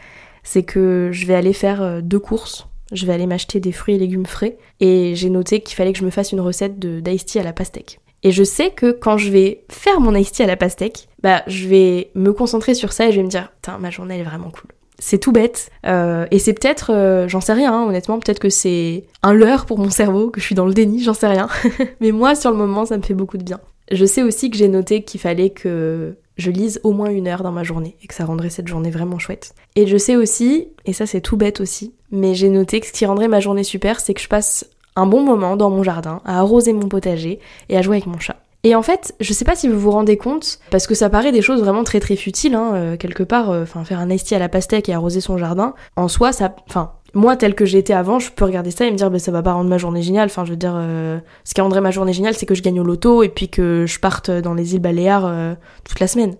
c'est 0.43 0.63
que 0.63 1.11
je 1.13 1.27
vais 1.27 1.35
aller 1.35 1.53
faire 1.53 1.83
euh, 1.83 2.01
deux 2.01 2.19
courses. 2.19 2.69
Je 2.93 3.07
vais 3.07 3.13
aller 3.13 3.27
m'acheter 3.27 3.59
des 3.61 3.73
fruits 3.73 3.95
et 3.95 3.99
légumes 3.99 4.27
frais 4.27 4.59
et 4.81 5.15
j'ai 5.15 5.31
noté 5.31 5.61
qu'il 5.61 5.77
fallait 5.77 5.93
que 5.93 5.99
je 5.99 6.05
me 6.05 6.11
fasse 6.11 6.33
une 6.33 6.41
recette 6.41 6.79
de 6.79 7.01
d'ice 7.01 7.37
à 7.37 7.43
la 7.43 7.53
pastèque. 7.53 8.01
Et 8.23 8.33
je 8.33 8.45
sais 8.45 8.71
que 8.71 8.93
quand 8.93 9.17
je 9.17 9.31
vais 9.31 9.65
faire 9.69 10.01
mon 10.01 10.15
ice 10.15 10.41
à 10.41 10.47
la 10.47 10.57
pastèque, 10.57 11.09
bah 11.23 11.43
je 11.47 11.69
vais 11.69 12.11
me 12.15 12.33
concentrer 12.33 12.75
sur 12.75 12.93
ça 12.93 13.09
et 13.09 13.13
je 13.13 13.17
vais 13.17 13.23
me 13.23 13.31
dire, 13.31 13.51
putain 13.53 13.79
ma 13.79 13.91
journée 13.91 14.15
elle 14.15 14.21
est 14.21 14.25
vraiment 14.25 14.51
cool 14.51 14.71
c'est 15.03 15.19
tout 15.19 15.33
bête. 15.33 15.71
Euh, 15.85 16.27
et 16.31 16.39
c'est 16.39 16.53
peut-être, 16.53 16.93
euh, 16.95 17.27
j'en 17.27 17.41
sais 17.41 17.53
rien, 17.53 17.75
hein, 17.75 17.85
honnêtement, 17.89 18.21
peut-être 18.21 18.39
que 18.39 18.49
c'est 18.49 19.05
un 19.23 19.33
leurre 19.35 19.67
pour 19.67 19.79
mon 19.79 19.91
cerveau, 19.91 20.31
que 20.31 20.41
je 20.41 20.47
suis 20.47 20.55
dans 20.55 20.65
le 20.65 20.73
déni, 20.73 21.03
j'en 21.03 21.13
sais 21.13 21.27
rien. 21.27 21.49
Mais 22.01 22.13
moi, 22.13 22.37
sur 22.37 22.53
le 22.53 22.57
moment, 22.57 22.87
ça 22.87 22.97
me 22.97 23.03
fait 23.03 23.15
beaucoup 23.15 23.37
de 23.37 23.43
bien. 23.43 23.59
Je 23.91 24.05
sais 24.05 24.23
aussi 24.23 24.49
que 24.49 24.57
j'ai 24.57 24.69
noté 24.69 25.03
qu'il 25.03 25.21
fallait 25.21 25.51
que 25.51 26.15
je 26.39 26.51
lise 26.53 26.81
au 26.85 26.93
moins 26.93 27.11
une 27.11 27.27
heure 27.27 27.43
dans 27.43 27.51
ma 27.51 27.65
journée 27.65 27.97
et 28.03 28.07
que 28.07 28.15
ça 28.15 28.25
rendrait 28.25 28.49
cette 28.49 28.69
journée 28.69 28.91
vraiment 28.91 29.19
chouette. 29.19 29.55
Et 29.75 29.89
je 29.89 29.97
sais 29.97 30.15
aussi, 30.15 30.69
et 30.87 30.93
ça 30.93 31.05
c'est 31.05 31.21
tout 31.21 31.37
bête 31.37 31.61
aussi, 31.61 31.93
mais 32.13 32.35
j'ai 32.35 32.49
noté 32.49 32.81
que 32.81 32.87
ce 32.87 32.93
qui 32.93 33.05
rendrait 33.05 33.29
ma 33.29 33.41
journée 33.41 33.65
super, 33.65 33.99
c'est 33.99 34.15
que 34.15 34.21
je 34.21 34.29
passe 34.29 34.67
un 34.95 35.07
bon 35.07 35.23
moment 35.25 35.57
dans 35.57 35.69
mon 35.69 35.83
jardin, 35.83 36.23
à 36.25 36.39
arroser 36.39 36.73
mon 36.73 36.89
potager 36.89 37.41
et 37.69 37.77
à 37.77 37.83
jouer 37.83 37.97
avec 37.97 38.07
mon 38.07 38.21
chat. 38.21 38.37
Et 38.65 38.77
en 38.77 38.83
fait, 38.83 39.15
je 39.19 39.33
sais 39.33 39.45
pas 39.45 39.57
si 39.57 39.67
vous 39.67 39.79
vous 39.79 39.91
rendez 39.91 40.17
compte, 40.17 40.61
parce 40.71 40.87
que 40.87 40.95
ça 40.95 41.11
paraît 41.11 41.33
des 41.33 41.43
choses 41.43 41.61
vraiment 41.61 41.83
très 41.83 41.99
très 41.99 42.15
futiles, 42.15 42.55
hein, 42.55 42.75
euh, 42.75 42.97
quelque 42.97 43.25
part, 43.25 43.51
euh, 43.51 43.65
enfin 43.65 43.85
faire 43.85 43.99
un 43.99 44.09
esti 44.09 44.37
à 44.37 44.39
la 44.39 44.49
pastèque 44.49 44.89
et 44.89 44.95
arroser 44.95 45.21
son 45.21 45.37
jardin, 45.37 45.75
en 45.97 46.07
soi, 46.07 46.33
ça, 46.33 46.55
enfin, 46.69 46.93
moi 47.13 47.35
tel 47.37 47.57
que 47.57 47.65
j'étais 47.65 47.93
avant, 47.93 48.21
je 48.21 48.31
peux 48.31 48.45
regarder 48.45 48.71
ça 48.71 48.87
et 48.87 48.93
me 48.93 48.97
dire, 48.97 49.11
bah, 49.11 49.19
ça 49.19 49.33
va 49.33 49.43
pas 49.43 49.53
rendre 49.53 49.69
ma 49.69 49.79
journée 49.79 50.03
géniale. 50.03 50.27
Enfin, 50.27 50.45
je 50.45 50.51
veux 50.51 50.57
dire, 50.57 50.75
euh, 50.77 51.19
ce 51.43 51.55
qui 51.55 51.61
rendrait 51.61 51.81
ma 51.81 51.91
journée 51.91 52.13
géniale, 52.13 52.35
c'est 52.35 52.47
que 52.47 52.55
je 52.55 52.63
gagne 52.63 52.79
au 52.79 52.85
loto 52.85 53.25
et 53.25 53.29
puis 53.29 53.49
que 53.49 53.85
je 53.85 53.99
parte 53.99 54.31
dans 54.31 54.55
les 54.55 54.75
îles 54.75 54.81
Baléares 54.81 55.57
toute 55.83 55.99
la 55.99 56.07
semaine. 56.07 56.37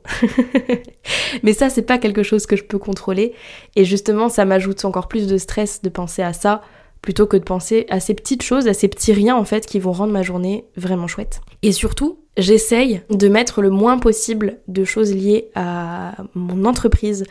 Mais 1.43 1.55
ça, 1.55 1.71
c'est 1.71 1.83
pas 1.83 1.99
quelque 1.99 2.23
chose 2.23 2.47
que 2.47 2.55
je 2.55 2.63
peux 2.63 2.79
contrôler, 2.79 3.35
et 3.75 3.85
justement, 3.85 4.29
ça 4.29 4.45
m'ajoute 4.45 4.85
encore 4.85 5.09
plus 5.09 5.27
de 5.27 5.39
stress 5.39 5.83
de 5.83 5.89
penser 5.89 6.23
à 6.23 6.33
ça 6.33 6.63
plutôt 7.03 7.27
que 7.27 7.37
de 7.37 7.43
penser 7.43 7.87
à 7.91 8.01
ces 8.01 8.15
petites 8.15 8.43
choses, 8.43 8.69
à 8.69 8.75
ces 8.75 8.89
petits 8.89 9.13
riens 9.13 9.37
en 9.37 9.45
fait 9.45 9.67
qui 9.67 9.79
vont 9.79 9.93
rendre 9.93 10.13
ma 10.13 10.23
journée 10.23 10.65
vraiment 10.77 11.09
chouette. 11.09 11.41
Et 11.63 11.73
surtout, 11.73 12.21
j'essaye 12.37 13.03
de 13.11 13.29
mettre 13.29 13.61
le 13.61 13.71
moins 13.71 13.99
possible 13.99 14.61
de 14.69 14.85
choses 14.85 15.13
liées 15.13 15.51
à 15.55 16.15
mon 16.35 16.65
entreprise 16.65 17.25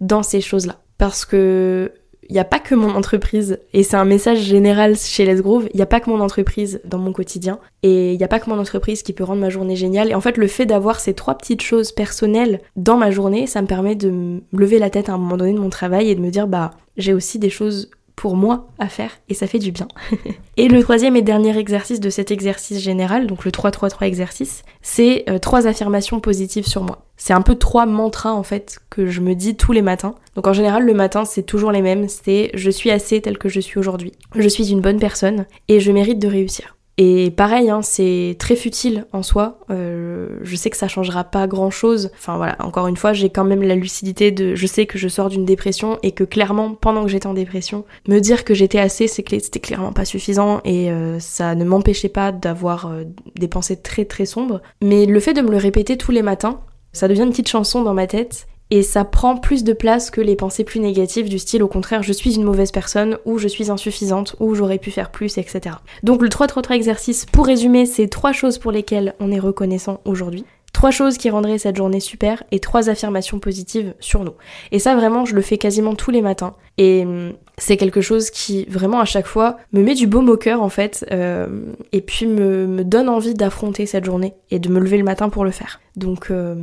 dans 0.00 0.22
ces 0.22 0.40
choses-là. 0.40 0.80
Parce 0.98 1.24
que 1.24 1.92
il 2.28 2.32
n'y 2.32 2.40
a 2.40 2.44
pas 2.44 2.58
que 2.58 2.74
mon 2.74 2.90
entreprise, 2.90 3.60
et 3.72 3.84
c'est 3.84 3.96
un 3.96 4.04
message 4.04 4.40
général 4.40 4.96
chez 4.96 5.24
Les 5.24 5.40
Groove, 5.40 5.68
il 5.72 5.76
n'y 5.76 5.82
a 5.82 5.86
pas 5.86 6.00
que 6.00 6.10
mon 6.10 6.20
entreprise 6.20 6.80
dans 6.84 6.98
mon 6.98 7.12
quotidien, 7.12 7.60
et 7.84 8.12
il 8.12 8.18
n'y 8.18 8.24
a 8.24 8.28
pas 8.28 8.40
que 8.40 8.50
mon 8.50 8.58
entreprise 8.58 9.04
qui 9.04 9.12
peut 9.12 9.22
rendre 9.22 9.40
ma 9.40 9.48
journée 9.48 9.76
géniale. 9.76 10.10
Et 10.10 10.14
en 10.14 10.20
fait, 10.20 10.36
le 10.36 10.48
fait 10.48 10.66
d'avoir 10.66 10.98
ces 10.98 11.14
trois 11.14 11.36
petites 11.36 11.62
choses 11.62 11.92
personnelles 11.92 12.62
dans 12.74 12.96
ma 12.96 13.12
journée, 13.12 13.46
ça 13.46 13.62
me 13.62 13.68
permet 13.68 13.94
de 13.94 14.10
me 14.10 14.40
lever 14.52 14.80
la 14.80 14.90
tête 14.90 15.08
à 15.08 15.12
un 15.12 15.18
moment 15.18 15.36
donné 15.36 15.52
de 15.52 15.60
mon 15.60 15.70
travail 15.70 16.10
et 16.10 16.16
de 16.16 16.20
me 16.20 16.30
dire, 16.30 16.48
bah, 16.48 16.72
j'ai 16.96 17.12
aussi 17.12 17.38
des 17.38 17.50
choses 17.50 17.90
pour 18.16 18.34
moi 18.34 18.68
à 18.78 18.88
faire 18.88 19.12
et 19.28 19.34
ça 19.34 19.46
fait 19.46 19.58
du 19.58 19.70
bien. 19.70 19.86
et 20.56 20.68
le 20.68 20.82
troisième 20.82 21.16
et 21.16 21.22
dernier 21.22 21.56
exercice 21.56 22.00
de 22.00 22.10
cet 22.10 22.30
exercice 22.30 22.80
général, 22.80 23.26
donc 23.26 23.44
le 23.44 23.50
3-3-3 23.50 24.06
exercice, 24.06 24.62
c'est 24.82 25.24
euh, 25.28 25.38
trois 25.38 25.66
affirmations 25.66 26.18
positives 26.18 26.66
sur 26.66 26.82
moi. 26.82 27.04
C'est 27.18 27.34
un 27.34 27.42
peu 27.42 27.54
trois 27.54 27.86
mantras 27.86 28.32
en 28.32 28.42
fait 28.42 28.78
que 28.90 29.06
je 29.06 29.20
me 29.20 29.34
dis 29.34 29.56
tous 29.56 29.72
les 29.72 29.82
matins. 29.82 30.14
Donc 30.34 30.46
en 30.46 30.52
général 30.52 30.84
le 30.84 30.94
matin 30.94 31.24
c'est 31.24 31.44
toujours 31.44 31.72
les 31.72 31.82
mêmes, 31.82 32.08
c'est 32.08 32.50
je 32.54 32.70
suis 32.70 32.90
assez 32.90 33.20
tel 33.20 33.38
que 33.38 33.48
je 33.48 33.60
suis 33.60 33.78
aujourd'hui. 33.78 34.12
Je 34.34 34.48
suis 34.48 34.70
une 34.70 34.80
bonne 34.80 34.98
personne 34.98 35.46
et 35.68 35.80
je 35.80 35.92
mérite 35.92 36.18
de 36.18 36.28
réussir. 36.28 36.75
Et 36.98 37.30
pareil, 37.30 37.68
hein, 37.68 37.82
c'est 37.82 38.36
très 38.38 38.56
futile 38.56 39.06
en 39.12 39.22
soi. 39.22 39.58
Euh, 39.70 40.38
je 40.42 40.56
sais 40.56 40.70
que 40.70 40.78
ça 40.78 40.88
changera 40.88 41.24
pas 41.24 41.46
grand 41.46 41.70
chose. 41.70 42.10
Enfin 42.16 42.38
voilà, 42.38 42.56
encore 42.60 42.86
une 42.86 42.96
fois, 42.96 43.12
j'ai 43.12 43.28
quand 43.28 43.44
même 43.44 43.62
la 43.62 43.74
lucidité 43.74 44.30
de. 44.30 44.54
Je 44.54 44.66
sais 44.66 44.86
que 44.86 44.98
je 44.98 45.08
sors 45.08 45.28
d'une 45.28 45.44
dépression 45.44 45.98
et 46.02 46.12
que 46.12 46.24
clairement, 46.24 46.74
pendant 46.74 47.02
que 47.02 47.10
j'étais 47.10 47.26
en 47.26 47.34
dépression, 47.34 47.84
me 48.08 48.18
dire 48.20 48.44
que 48.44 48.54
j'étais 48.54 48.78
assez, 48.78 49.08
c'est 49.08 49.26
c'était 49.28 49.60
clairement 49.60 49.92
pas 49.92 50.06
suffisant 50.06 50.60
et 50.64 50.90
euh, 50.90 51.18
ça 51.20 51.54
ne 51.54 51.64
m'empêchait 51.64 52.08
pas 52.08 52.32
d'avoir 52.32 52.86
euh, 52.86 53.04
des 53.34 53.48
pensées 53.48 53.76
très 53.76 54.06
très 54.06 54.24
sombres. 54.24 54.62
Mais 54.82 55.04
le 55.04 55.20
fait 55.20 55.34
de 55.34 55.42
me 55.42 55.50
le 55.50 55.58
répéter 55.58 55.98
tous 55.98 56.12
les 56.12 56.22
matins, 56.22 56.60
ça 56.92 57.08
devient 57.08 57.22
une 57.22 57.30
petite 57.30 57.48
chanson 57.48 57.82
dans 57.82 57.92
ma 57.92 58.06
tête 58.06 58.46
et 58.70 58.82
ça 58.82 59.04
prend 59.04 59.36
plus 59.36 59.64
de 59.64 59.72
place 59.72 60.10
que 60.10 60.20
les 60.20 60.36
pensées 60.36 60.64
plus 60.64 60.80
négatives 60.80 61.28
du 61.28 61.38
style 61.38 61.62
au 61.62 61.68
contraire 61.68 62.02
je 62.02 62.12
suis 62.12 62.34
une 62.34 62.42
mauvaise 62.42 62.72
personne 62.72 63.18
ou 63.24 63.38
je 63.38 63.48
suis 63.48 63.70
insuffisante 63.70 64.36
ou 64.40 64.54
j'aurais 64.54 64.78
pu 64.78 64.90
faire 64.90 65.10
plus 65.10 65.38
etc. 65.38 65.76
Donc 66.02 66.22
le 66.22 66.28
3-3-3 66.28 66.74
exercice 66.74 67.26
pour 67.26 67.46
résumer 67.46 67.86
c'est 67.86 68.08
trois 68.08 68.32
choses 68.32 68.58
pour 68.58 68.72
lesquelles 68.72 69.14
on 69.20 69.30
est 69.30 69.38
reconnaissant 69.38 70.00
aujourd'hui. 70.04 70.44
Trois 70.76 70.90
choses 70.90 71.16
qui 71.16 71.30
rendraient 71.30 71.56
cette 71.56 71.78
journée 71.78 72.00
super 72.00 72.42
et 72.50 72.60
trois 72.60 72.90
affirmations 72.90 73.38
positives 73.38 73.94
sur 73.98 74.24
nous. 74.24 74.34
Et 74.72 74.78
ça 74.78 74.94
vraiment 74.94 75.24
je 75.24 75.34
le 75.34 75.40
fais 75.40 75.56
quasiment 75.56 75.94
tous 75.94 76.10
les 76.10 76.20
matins. 76.20 76.52
Et 76.76 77.00
hum, 77.06 77.32
c'est 77.56 77.78
quelque 77.78 78.02
chose 78.02 78.28
qui 78.28 78.66
vraiment 78.66 79.00
à 79.00 79.06
chaque 79.06 79.26
fois 79.26 79.56
me 79.72 79.82
met 79.82 79.94
du 79.94 80.06
baume 80.06 80.28
au 80.28 80.36
cœur 80.36 80.60
en 80.60 80.68
fait 80.68 81.06
euh, 81.12 81.46
et 81.92 82.02
puis 82.02 82.26
me, 82.26 82.84
donne 82.84 83.08
envie 83.08 83.32
d'affronter 83.32 83.86
cette 83.86 84.04
journée 84.04 84.34
et 84.50 84.58
de 84.58 84.68
me 84.68 84.78
lever 84.78 84.98
le 84.98 85.04
matin 85.04 85.30
pour 85.30 85.46
le 85.46 85.50
faire. 85.50 85.80
Donc, 85.96 86.30
euh, 86.30 86.54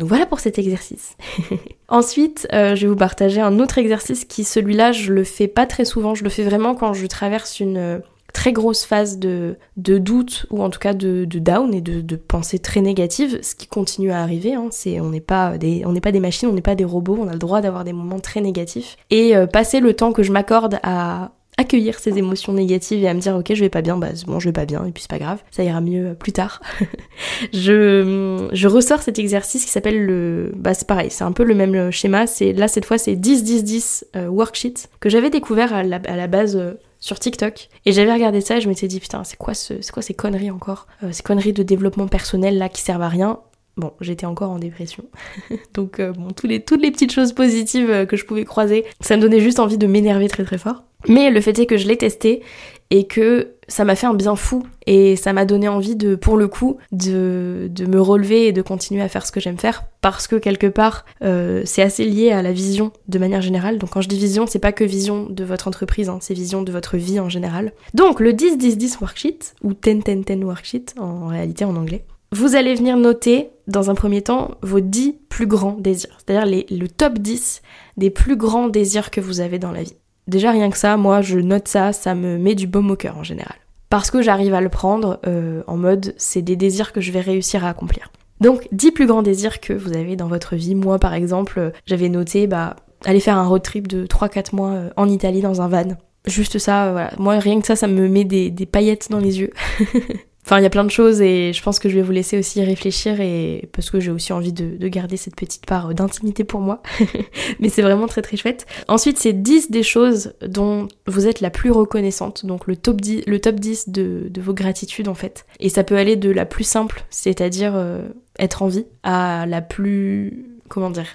voilà 0.00 0.26
pour 0.26 0.40
cet 0.40 0.58
exercice. 0.58 1.16
Ensuite, 1.88 2.48
euh, 2.52 2.74
je 2.74 2.80
vais 2.82 2.88
vous 2.88 2.96
partager 2.96 3.40
un 3.40 3.60
autre 3.60 3.78
exercice 3.78 4.24
qui 4.24 4.42
celui-là 4.42 4.90
je 4.90 5.12
le 5.12 5.22
fais 5.22 5.46
pas 5.46 5.66
très 5.66 5.84
souvent, 5.84 6.16
je 6.16 6.24
le 6.24 6.30
fais 6.30 6.42
vraiment 6.42 6.74
quand 6.74 6.92
je 6.92 7.06
traverse 7.06 7.60
une 7.60 8.02
très 8.32 8.52
grosse 8.52 8.84
phase 8.84 9.18
de, 9.18 9.56
de 9.76 9.98
doute 9.98 10.46
ou 10.50 10.62
en 10.62 10.70
tout 10.70 10.78
cas 10.78 10.94
de, 10.94 11.24
de 11.24 11.38
down 11.38 11.74
et 11.74 11.80
de, 11.80 12.00
de 12.00 12.16
pensée 12.16 12.58
très 12.58 12.80
négative, 12.80 13.38
ce 13.42 13.54
qui 13.54 13.66
continue 13.66 14.10
à 14.10 14.22
arriver. 14.22 14.54
Hein, 14.54 14.68
c'est 14.70 15.00
on 15.00 15.10
n'est 15.10 15.20
pas 15.20 15.58
des 15.58 15.84
pas 16.02 16.12
des 16.12 16.20
machines, 16.20 16.48
on 16.48 16.52
n'est 16.52 16.62
pas 16.62 16.74
des 16.74 16.84
robots, 16.84 17.18
on 17.20 17.28
a 17.28 17.32
le 17.32 17.38
droit 17.38 17.60
d'avoir 17.60 17.84
des 17.84 17.92
moments 17.92 18.20
très 18.20 18.40
négatifs 18.40 18.96
et 19.10 19.36
euh, 19.36 19.46
passer 19.46 19.80
le 19.80 19.94
temps 19.94 20.12
que 20.12 20.22
je 20.22 20.32
m'accorde 20.32 20.78
à 20.82 21.32
accueillir 21.56 21.98
ces 21.98 22.16
émotions 22.16 22.54
négatives 22.54 23.02
et 23.02 23.08
à 23.08 23.12
me 23.12 23.20
dire 23.20 23.36
ok 23.36 23.52
je 23.52 23.60
vais 23.60 23.68
pas 23.68 23.82
bien 23.82 23.98
bah 23.98 24.08
bon 24.26 24.40
je 24.40 24.48
vais 24.48 24.52
pas 24.52 24.64
bien 24.64 24.86
et 24.86 24.92
puis 24.92 25.02
c'est 25.02 25.10
pas 25.10 25.18
grave 25.18 25.42
ça 25.50 25.62
ira 25.62 25.82
mieux 25.82 26.06
euh, 26.06 26.14
plus 26.14 26.32
tard 26.32 26.62
je, 27.52 28.48
je 28.50 28.68
ressors 28.68 29.02
cet 29.02 29.18
exercice 29.18 29.64
qui 29.66 29.70
s'appelle 29.70 30.06
le 30.06 30.52
bah 30.56 30.72
c'est 30.72 30.86
pareil 30.86 31.10
c'est 31.10 31.24
un 31.24 31.32
peu 31.32 31.44
le 31.44 31.54
même 31.54 31.74
euh, 31.74 31.90
schéma 31.90 32.26
c'est 32.26 32.54
là 32.54 32.66
cette 32.66 32.86
fois 32.86 32.96
c'est 32.96 33.16
10 33.16 33.44
10 33.44 33.64
10 33.64 34.04
worksheet 34.28 34.88
que 35.00 35.10
j'avais 35.10 35.28
découvert 35.28 35.74
à 35.74 35.82
la, 35.82 36.00
à 36.06 36.16
la 36.16 36.28
base 36.28 36.58
sur 37.00 37.18
TikTok. 37.18 37.68
Et 37.86 37.92
j'avais 37.92 38.12
regardé 38.12 38.40
ça 38.40 38.58
et 38.58 38.60
je 38.60 38.68
m'étais 38.68 38.86
dit, 38.86 39.00
putain, 39.00 39.24
c'est 39.24 39.36
quoi, 39.36 39.54
ce, 39.54 39.80
c'est 39.80 39.92
quoi 39.92 40.02
ces 40.02 40.14
conneries 40.14 40.50
encore? 40.50 40.86
Euh, 41.02 41.08
Ces 41.12 41.22
conneries 41.22 41.52
de 41.52 41.62
développement 41.62 42.06
personnel 42.06 42.58
là 42.58 42.68
qui 42.68 42.82
servent 42.82 43.02
à 43.02 43.08
rien. 43.08 43.40
Bon, 43.76 43.92
j'étais 44.00 44.26
encore 44.26 44.50
en 44.50 44.58
dépression. 44.58 45.04
Donc, 45.74 46.00
euh, 46.00 46.12
bon, 46.12 46.30
tous 46.30 46.46
les, 46.46 46.62
toutes 46.62 46.82
les 46.82 46.90
petites 46.90 47.12
choses 47.12 47.32
positives 47.32 47.90
euh, 47.90 48.04
que 48.04 48.16
je 48.16 48.24
pouvais 48.26 48.44
croiser, 48.44 48.84
ça 49.00 49.16
me 49.16 49.22
donnait 49.22 49.40
juste 49.40 49.58
envie 49.58 49.78
de 49.78 49.86
m'énerver 49.86 50.28
très 50.28 50.44
très 50.44 50.58
fort. 50.58 50.84
Mais 51.08 51.30
le 51.30 51.40
fait 51.40 51.58
est 51.58 51.66
que 51.66 51.78
je 51.78 51.88
l'ai 51.88 51.96
testé 51.96 52.42
et 52.90 53.06
que 53.06 53.54
ça 53.68 53.84
m'a 53.84 53.94
fait 53.94 54.06
un 54.06 54.14
bien 54.14 54.34
fou 54.34 54.64
et 54.86 55.14
ça 55.14 55.32
m'a 55.32 55.44
donné 55.44 55.68
envie 55.68 55.94
de, 55.94 56.16
pour 56.16 56.36
le 56.36 56.48
coup, 56.48 56.78
de, 56.90 57.68
de, 57.70 57.86
me 57.86 58.00
relever 58.00 58.48
et 58.48 58.52
de 58.52 58.62
continuer 58.62 59.00
à 59.00 59.08
faire 59.08 59.24
ce 59.24 59.30
que 59.30 59.38
j'aime 59.38 59.58
faire 59.58 59.84
parce 60.00 60.26
que 60.26 60.36
quelque 60.36 60.66
part, 60.66 61.04
euh, 61.22 61.62
c'est 61.64 61.82
assez 61.82 62.04
lié 62.04 62.32
à 62.32 62.42
la 62.42 62.52
vision 62.52 62.92
de 63.06 63.18
manière 63.18 63.42
générale. 63.42 63.78
Donc 63.78 63.90
quand 63.90 64.00
je 64.00 64.08
dis 64.08 64.18
vision, 64.18 64.46
c'est 64.46 64.58
pas 64.58 64.72
que 64.72 64.82
vision 64.82 65.26
de 65.26 65.44
votre 65.44 65.68
entreprise, 65.68 66.08
hein, 66.08 66.18
c'est 66.20 66.34
vision 66.34 66.62
de 66.62 66.72
votre 66.72 66.96
vie 66.96 67.20
en 67.20 67.28
général. 67.28 67.72
Donc 67.94 68.18
le 68.18 68.32
10-10-10 68.32 68.98
worksheet, 69.00 69.38
ou 69.62 69.72
10-10-10 69.72 70.42
worksheet 70.42 70.86
en 70.98 71.28
réalité 71.28 71.64
en 71.64 71.76
anglais, 71.76 72.04
vous 72.32 72.54
allez 72.54 72.74
venir 72.74 72.96
noter 72.96 73.50
dans 73.66 73.90
un 73.90 73.94
premier 73.94 74.22
temps 74.22 74.52
vos 74.62 74.80
10 74.80 75.16
plus 75.28 75.46
grands 75.46 75.76
désirs, 75.78 76.16
c'est-à-dire 76.18 76.64
le 76.70 76.86
top 76.88 77.18
10 77.18 77.62
des 77.96 78.10
plus 78.10 78.36
grands 78.36 78.68
désirs 78.68 79.10
que 79.10 79.20
vous 79.20 79.40
avez 79.40 79.58
dans 79.58 79.72
la 79.72 79.82
vie. 79.82 79.96
Déjà 80.30 80.52
rien 80.52 80.70
que 80.70 80.78
ça, 80.78 80.96
moi 80.96 81.22
je 81.22 81.40
note 81.40 81.66
ça, 81.66 81.92
ça 81.92 82.14
me 82.14 82.38
met 82.38 82.54
du 82.54 82.68
baume 82.68 82.90
au 82.92 82.96
cœur 82.96 83.18
en 83.18 83.24
général. 83.24 83.56
Parce 83.88 84.12
que 84.12 84.22
j'arrive 84.22 84.54
à 84.54 84.60
le 84.60 84.68
prendre 84.68 85.18
euh, 85.26 85.64
en 85.66 85.76
mode 85.76 86.14
c'est 86.18 86.40
des 86.40 86.54
désirs 86.54 86.92
que 86.92 87.00
je 87.00 87.10
vais 87.10 87.20
réussir 87.20 87.64
à 87.64 87.70
accomplir. 87.70 88.12
Donc 88.40 88.68
10 88.70 88.92
plus 88.92 89.06
grands 89.06 89.22
désirs 89.22 89.60
que 89.60 89.72
vous 89.72 89.96
avez 89.96 90.14
dans 90.14 90.28
votre 90.28 90.54
vie. 90.54 90.76
Moi 90.76 91.00
par 91.00 91.14
exemple, 91.14 91.72
j'avais 91.84 92.08
noté 92.08 92.46
bah 92.46 92.76
aller 93.04 93.18
faire 93.18 93.36
un 93.36 93.46
road 93.46 93.62
trip 93.62 93.88
de 93.88 94.06
3-4 94.06 94.54
mois 94.54 94.70
euh, 94.70 94.90
en 94.96 95.08
Italie 95.08 95.40
dans 95.40 95.60
un 95.60 95.66
van. 95.66 95.96
Juste 96.26 96.58
ça, 96.58 96.86
euh, 96.86 96.92
voilà. 96.92 97.10
Moi 97.18 97.36
rien 97.40 97.60
que 97.60 97.66
ça, 97.66 97.74
ça 97.74 97.88
me 97.88 98.08
met 98.08 98.22
des 98.24 98.66
paillettes 98.70 99.08
dans 99.10 99.18
les 99.18 99.40
yeux. 99.40 99.52
Enfin, 100.50 100.58
il 100.58 100.64
y 100.64 100.66
a 100.66 100.70
plein 100.70 100.82
de 100.82 100.90
choses 100.90 101.20
et 101.20 101.52
je 101.52 101.62
pense 101.62 101.78
que 101.78 101.88
je 101.88 101.94
vais 101.94 102.02
vous 102.02 102.10
laisser 102.10 102.36
aussi 102.36 102.60
réfléchir 102.64 103.20
et 103.20 103.68
parce 103.72 103.88
que 103.88 104.00
j'ai 104.00 104.10
aussi 104.10 104.32
envie 104.32 104.52
de, 104.52 104.88
garder 104.88 105.16
cette 105.16 105.36
petite 105.36 105.64
part 105.64 105.94
d'intimité 105.94 106.42
pour 106.42 106.58
moi. 106.58 106.82
Mais 107.60 107.68
c'est 107.68 107.82
vraiment 107.82 108.08
très 108.08 108.20
très 108.20 108.36
chouette. 108.36 108.66
Ensuite, 108.88 109.16
c'est 109.16 109.32
10 109.32 109.70
des 109.70 109.84
choses 109.84 110.32
dont 110.44 110.88
vous 111.06 111.28
êtes 111.28 111.40
la 111.40 111.50
plus 111.50 111.70
reconnaissante. 111.70 112.44
Donc 112.44 112.66
le 112.66 112.74
top 112.74 113.00
10, 113.00 113.26
le 113.28 113.38
top 113.38 113.60
10 113.60 113.90
de, 113.90 114.28
vos 114.40 114.52
gratitudes 114.52 115.06
en 115.06 115.14
fait. 115.14 115.46
Et 115.60 115.68
ça 115.68 115.84
peut 115.84 115.96
aller 115.96 116.16
de 116.16 116.30
la 116.30 116.46
plus 116.46 116.64
simple, 116.64 117.04
c'est-à-dire 117.10 117.74
euh, 117.76 118.02
être 118.40 118.62
en 118.62 118.66
vie, 118.66 118.86
à 119.04 119.46
la 119.46 119.60
plus... 119.60 120.48
comment 120.68 120.90
dire 120.90 121.06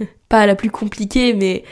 Pas 0.28 0.40
à 0.40 0.46
la 0.46 0.56
plus 0.56 0.70
compliquée, 0.70 1.32
mais 1.32 1.62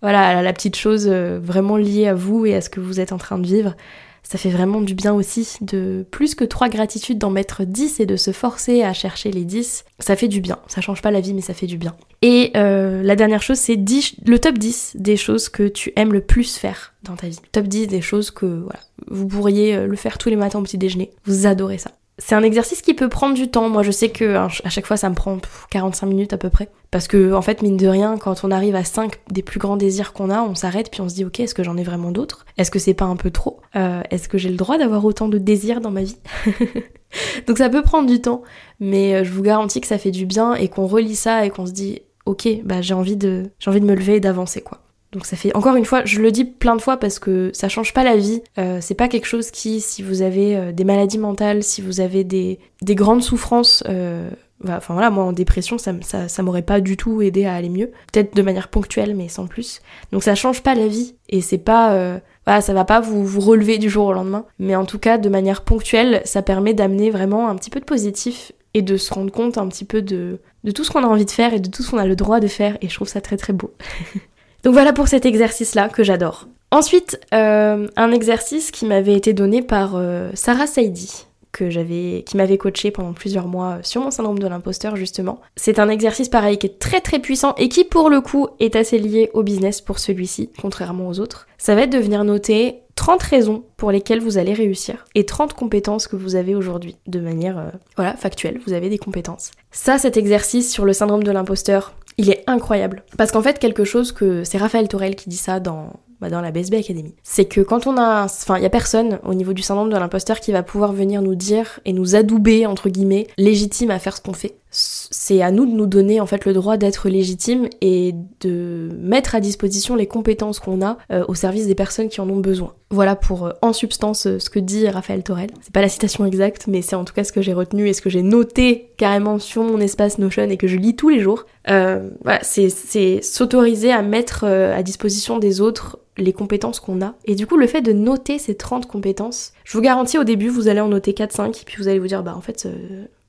voilà, 0.00 0.38
à 0.38 0.40
la 0.40 0.52
petite 0.54 0.76
chose 0.76 1.06
euh, 1.06 1.38
vraiment 1.38 1.76
liée 1.76 2.08
à 2.08 2.14
vous 2.14 2.46
et 2.46 2.54
à 2.54 2.62
ce 2.62 2.70
que 2.70 2.80
vous 2.80 2.98
êtes 2.98 3.12
en 3.12 3.18
train 3.18 3.38
de 3.38 3.46
vivre 3.46 3.76
ça 4.22 4.38
fait 4.38 4.50
vraiment 4.50 4.80
du 4.80 4.94
bien 4.94 5.12
aussi 5.12 5.56
de 5.60 6.06
plus 6.10 6.34
que 6.34 6.44
trois 6.44 6.68
gratitudes 6.68 7.18
d'en 7.18 7.30
mettre 7.30 7.64
10 7.64 8.00
et 8.00 8.06
de 8.06 8.16
se 8.16 8.30
forcer 8.32 8.82
à 8.82 8.92
chercher 8.92 9.30
les 9.30 9.44
10. 9.44 9.84
Ça 9.98 10.16
fait 10.16 10.28
du 10.28 10.40
bien. 10.40 10.58
Ça 10.68 10.80
change 10.80 11.02
pas 11.02 11.10
la 11.10 11.20
vie, 11.20 11.34
mais 11.34 11.40
ça 11.40 11.54
fait 11.54 11.66
du 11.66 11.76
bien. 11.76 11.94
Et 12.22 12.52
euh, 12.56 13.02
la 13.02 13.16
dernière 13.16 13.42
chose, 13.42 13.58
c'est 13.58 13.76
le 13.76 14.38
top 14.38 14.58
10 14.58 14.92
des 14.94 15.16
choses 15.16 15.48
que 15.48 15.68
tu 15.68 15.92
aimes 15.96 16.12
le 16.12 16.20
plus 16.20 16.56
faire 16.56 16.94
dans 17.02 17.16
ta 17.16 17.28
vie. 17.28 17.38
Top 17.52 17.66
10 17.66 17.88
des 17.88 18.00
choses 18.00 18.30
que 18.30 18.46
voilà, 18.46 18.80
vous 19.08 19.26
pourriez 19.26 19.74
euh, 19.74 19.86
le 19.86 19.96
faire 19.96 20.18
tous 20.18 20.28
les 20.28 20.36
matins 20.36 20.60
au 20.60 20.62
petit 20.62 20.78
déjeuner. 20.78 21.10
Vous 21.24 21.46
adorez 21.46 21.78
ça 21.78 21.90
c'est 22.24 22.36
un 22.36 22.42
exercice 22.44 22.82
qui 22.82 22.94
peut 22.94 23.08
prendre 23.08 23.34
du 23.34 23.48
temps. 23.48 23.68
Moi, 23.68 23.82
je 23.82 23.90
sais 23.90 24.10
que 24.10 24.36
à 24.36 24.48
chaque 24.48 24.86
fois, 24.86 24.96
ça 24.96 25.10
me 25.10 25.14
prend 25.14 25.38
45 25.70 26.06
minutes 26.06 26.32
à 26.32 26.38
peu 26.38 26.50
près. 26.50 26.68
Parce 26.92 27.08
que, 27.08 27.32
en 27.32 27.42
fait, 27.42 27.62
mine 27.62 27.76
de 27.76 27.88
rien, 27.88 28.16
quand 28.16 28.44
on 28.44 28.52
arrive 28.52 28.76
à 28.76 28.84
5 28.84 29.12
des 29.30 29.42
plus 29.42 29.58
grands 29.58 29.76
désirs 29.76 30.12
qu'on 30.12 30.30
a, 30.30 30.40
on 30.42 30.54
s'arrête 30.54 30.88
puis 30.90 31.00
on 31.00 31.08
se 31.08 31.14
dit, 31.16 31.24
ok, 31.24 31.40
est-ce 31.40 31.54
que 31.54 31.64
j'en 31.64 31.76
ai 31.76 31.82
vraiment 31.82 32.12
d'autres? 32.12 32.46
Est-ce 32.58 32.70
que 32.70 32.78
c'est 32.78 32.94
pas 32.94 33.06
un 33.06 33.16
peu 33.16 33.30
trop? 33.30 33.60
Euh, 33.74 34.02
Est-ce 34.10 34.28
que 34.28 34.38
j'ai 34.38 34.50
le 34.50 34.56
droit 34.56 34.78
d'avoir 34.78 35.04
autant 35.04 35.28
de 35.28 35.38
désirs 35.38 35.80
dans 35.80 35.90
ma 35.90 36.02
vie? 36.02 36.18
Donc 37.48 37.58
ça 37.58 37.68
peut 37.68 37.82
prendre 37.82 38.08
du 38.08 38.20
temps, 38.20 38.42
mais 38.78 39.14
euh, 39.14 39.24
je 39.24 39.32
vous 39.32 39.42
garantis 39.42 39.80
que 39.80 39.86
ça 39.88 39.98
fait 39.98 40.12
du 40.12 40.24
bien 40.24 40.54
et 40.54 40.68
qu'on 40.68 40.86
relit 40.86 41.16
ça 41.16 41.44
et 41.44 41.50
qu'on 41.50 41.66
se 41.66 41.72
dit, 41.72 42.02
ok, 42.24 42.48
bah 42.64 42.82
j'ai 42.82 42.94
envie 42.94 43.16
de, 43.16 43.50
j'ai 43.58 43.70
envie 43.70 43.80
de 43.80 43.86
me 43.86 43.94
lever 43.94 44.16
et 44.16 44.20
d'avancer 44.20 44.60
quoi. 44.60 44.81
Donc 45.12 45.26
ça 45.26 45.36
fait 45.36 45.54
encore 45.54 45.76
une 45.76 45.84
fois, 45.84 46.04
je 46.04 46.20
le 46.20 46.32
dis 46.32 46.44
plein 46.44 46.74
de 46.74 46.80
fois 46.80 46.96
parce 46.96 47.18
que 47.18 47.50
ça 47.52 47.68
change 47.68 47.92
pas 47.92 48.02
la 48.02 48.16
vie. 48.16 48.42
Euh, 48.58 48.78
c'est 48.80 48.94
pas 48.94 49.08
quelque 49.08 49.26
chose 49.26 49.50
qui, 49.50 49.80
si 49.80 50.02
vous 50.02 50.22
avez 50.22 50.56
euh, 50.56 50.72
des 50.72 50.84
maladies 50.84 51.18
mentales, 51.18 51.62
si 51.62 51.82
vous 51.82 52.00
avez 52.00 52.24
des, 52.24 52.58
des 52.80 52.94
grandes 52.94 53.22
souffrances, 53.22 53.84
euh, 53.88 54.30
enfin 54.66 54.94
voilà, 54.94 55.10
moi 55.10 55.24
en 55.24 55.32
dépression, 55.32 55.78
ça, 55.78 55.92
ça, 56.00 56.28
ça 56.28 56.42
m'aurait 56.42 56.62
pas 56.62 56.80
du 56.80 56.96
tout 56.96 57.22
aidé 57.22 57.44
à 57.44 57.54
aller 57.54 57.68
mieux. 57.68 57.90
Peut-être 58.12 58.34
de 58.34 58.42
manière 58.42 58.68
ponctuelle, 58.68 59.14
mais 59.14 59.28
sans 59.28 59.46
plus. 59.46 59.82
Donc 60.12 60.22
ça 60.22 60.34
change 60.34 60.62
pas 60.62 60.74
la 60.74 60.86
vie 60.86 61.14
et 61.28 61.40
c'est 61.40 61.58
pas, 61.58 61.92
euh, 61.92 62.18
voilà, 62.46 62.60
ça 62.60 62.72
va 62.72 62.84
pas 62.84 63.00
vous, 63.00 63.24
vous 63.24 63.40
relever 63.40 63.78
du 63.78 63.90
jour 63.90 64.06
au 64.06 64.12
lendemain. 64.12 64.46
Mais 64.58 64.76
en 64.76 64.84
tout 64.84 64.98
cas, 64.98 65.18
de 65.18 65.28
manière 65.28 65.62
ponctuelle, 65.62 66.22
ça 66.24 66.42
permet 66.42 66.74
d'amener 66.74 67.10
vraiment 67.10 67.48
un 67.48 67.56
petit 67.56 67.70
peu 67.70 67.80
de 67.80 67.84
positif 67.84 68.52
et 68.74 68.82
de 68.82 68.96
se 68.96 69.12
rendre 69.12 69.30
compte 69.30 69.58
un 69.58 69.68
petit 69.68 69.84
peu 69.84 70.00
de, 70.00 70.40
de 70.64 70.70
tout 70.70 70.84
ce 70.84 70.90
qu'on 70.90 71.04
a 71.04 71.06
envie 71.06 71.26
de 71.26 71.30
faire 71.30 71.52
et 71.52 71.60
de 71.60 71.68
tout 71.68 71.82
ce 71.82 71.90
qu'on 71.90 71.98
a 71.98 72.06
le 72.06 72.16
droit 72.16 72.40
de 72.40 72.46
faire. 72.46 72.78
Et 72.80 72.88
je 72.88 72.94
trouve 72.94 73.08
ça 73.08 73.20
très 73.20 73.36
très 73.36 73.52
beau. 73.52 73.74
Donc 74.62 74.74
voilà 74.74 74.92
pour 74.92 75.08
cet 75.08 75.26
exercice-là 75.26 75.88
que 75.88 76.04
j'adore. 76.04 76.46
Ensuite, 76.70 77.20
euh, 77.34 77.88
un 77.96 78.12
exercice 78.12 78.70
qui 78.70 78.86
m'avait 78.86 79.14
été 79.14 79.32
donné 79.32 79.60
par 79.60 79.92
euh, 79.94 80.30
Sarah 80.34 80.66
Saidi, 80.66 81.26
que 81.52 81.68
j'avais, 81.68 82.24
qui 82.26 82.36
m'avait 82.36 82.56
coaché 82.56 82.90
pendant 82.90 83.12
plusieurs 83.12 83.46
mois 83.46 83.78
sur 83.82 84.00
mon 84.00 84.10
syndrome 84.10 84.38
de 84.38 84.46
l'imposteur 84.46 84.96
justement. 84.96 85.40
C'est 85.54 85.78
un 85.78 85.88
exercice 85.88 86.28
pareil 86.28 86.56
qui 86.56 86.66
est 86.66 86.78
très 86.78 87.00
très 87.00 87.18
puissant 87.18 87.54
et 87.58 87.68
qui 87.68 87.84
pour 87.84 88.08
le 88.08 88.20
coup 88.20 88.48
est 88.58 88.74
assez 88.74 88.98
lié 88.98 89.30
au 89.34 89.42
business 89.42 89.80
pour 89.80 89.98
celui-ci, 89.98 90.50
contrairement 90.60 91.08
aux 91.08 91.20
autres. 91.20 91.46
Ça 91.58 91.74
va 91.74 91.82
être 91.82 91.92
de 91.92 91.98
venir 91.98 92.24
noter 92.24 92.82
30 92.94 93.22
raisons 93.22 93.64
pour 93.76 93.90
lesquelles 93.90 94.20
vous 94.20 94.38
allez 94.38 94.52
réussir 94.52 95.04
et 95.14 95.24
30 95.24 95.54
compétences 95.54 96.06
que 96.06 96.16
vous 96.16 96.36
avez 96.36 96.54
aujourd'hui 96.54 96.96
de 97.06 97.20
manière 97.20 97.58
euh, 97.58 97.70
voilà 97.96 98.16
factuelle 98.16 98.60
vous 98.66 98.74
avez 98.74 98.90
des 98.90 98.98
compétences 98.98 99.50
ça 99.70 99.98
cet 99.98 100.18
exercice 100.18 100.70
sur 100.70 100.84
le 100.84 100.92
syndrome 100.92 101.22
de 101.22 101.30
l'imposteur 101.30 101.94
il 102.18 102.30
est 102.30 102.44
incroyable 102.46 103.04
parce 103.16 103.32
qu'en 103.32 103.42
fait 103.42 103.58
quelque 103.58 103.84
chose 103.84 104.12
que 104.12 104.44
c'est 104.44 104.58
Raphaël 104.58 104.88
Torel 104.88 105.16
qui 105.16 105.28
dit 105.28 105.36
ça 105.36 105.60
dans 105.60 105.92
bah, 106.22 106.28
la 106.28 106.52
BSB 106.52 106.74
Academy. 106.74 107.16
C'est 107.24 107.46
que 107.46 107.60
quand 107.60 107.88
on 107.88 107.96
a, 107.96 108.24
enfin, 108.24 108.56
il 108.56 108.62
y 108.62 108.66
a 108.66 108.70
personne 108.70 109.18
au 109.24 109.34
niveau 109.34 109.52
du 109.52 109.62
syndrome 109.62 109.90
de 109.90 109.96
l'imposteur 109.96 110.38
qui 110.38 110.52
va 110.52 110.62
pouvoir 110.62 110.92
venir 110.92 111.20
nous 111.20 111.34
dire 111.34 111.80
et 111.84 111.92
nous 111.92 112.14
adouber 112.14 112.64
entre 112.64 112.88
guillemets 112.88 113.26
légitime 113.38 113.90
à 113.90 113.98
faire 113.98 114.16
ce 114.16 114.22
qu'on 114.22 114.32
fait. 114.32 114.54
C'est 114.72 115.42
à 115.42 115.50
nous 115.50 115.66
de 115.66 115.72
nous 115.72 115.86
donner 115.86 116.20
en 116.20 116.26
fait 116.26 116.46
le 116.46 116.54
droit 116.54 116.78
d'être 116.78 117.10
légitime 117.10 117.68
et 117.82 118.14
de 118.40 118.88
mettre 118.98 119.34
à 119.34 119.40
disposition 119.40 119.94
les 119.94 120.06
compétences 120.06 120.60
qu'on 120.60 120.84
a 120.84 120.96
euh, 121.12 121.24
au 121.28 121.34
service 121.34 121.66
des 121.66 121.74
personnes 121.74 122.08
qui 122.08 122.22
en 122.22 122.30
ont 122.30 122.38
besoin. 122.38 122.74
Voilà 122.90 123.14
pour 123.14 123.46
euh, 123.46 123.50
en 123.60 123.74
substance 123.74 124.26
euh, 124.26 124.38
ce 124.38 124.48
que 124.48 124.58
dit 124.58 124.88
Raphaël 124.88 125.22
Torel. 125.22 125.50
C'est 125.60 125.74
pas 125.74 125.82
la 125.82 125.90
citation 125.90 126.24
exacte, 126.24 126.68
mais 126.68 126.80
c'est 126.80 126.96
en 126.96 127.04
tout 127.04 127.12
cas 127.12 127.22
ce 127.22 127.32
que 127.32 127.42
j'ai 127.42 127.52
retenu 127.52 127.86
et 127.86 127.92
ce 127.92 128.00
que 128.00 128.08
j'ai 128.08 128.22
noté 128.22 128.92
carrément 128.96 129.38
sur 129.38 129.62
mon 129.62 129.78
espace 129.78 130.18
Notion 130.18 130.44
et 130.44 130.56
que 130.56 130.66
je 130.66 130.76
lis 130.76 130.96
tous 130.96 131.10
les 131.10 131.20
jours. 131.20 131.44
voilà, 131.66 132.40
c'est 132.42 133.20
s'autoriser 133.22 133.92
à 133.92 134.00
mettre 134.00 134.44
à 134.44 134.82
disposition 134.82 135.38
des 135.38 135.60
autres 135.60 135.98
les 136.16 136.32
compétences 136.32 136.80
qu'on 136.80 137.02
a. 137.02 137.14
Et 137.26 137.34
du 137.34 137.46
coup, 137.46 137.56
le 137.56 137.66
fait 137.66 137.82
de 137.82 137.92
noter 137.92 138.38
ces 138.38 138.54
30 138.54 138.86
compétences, 138.86 139.52
je 139.64 139.76
vous 139.76 139.82
garantis 139.82 140.18
au 140.18 140.24
début, 140.24 140.48
vous 140.48 140.68
allez 140.68 140.80
en 140.80 140.88
noter 140.88 141.12
4-5, 141.12 141.64
puis 141.64 141.76
vous 141.78 141.88
allez 141.88 141.98
vous 141.98 142.06
dire, 142.06 142.22
bah 142.22 142.34
en 142.36 142.40
fait, 142.40 142.68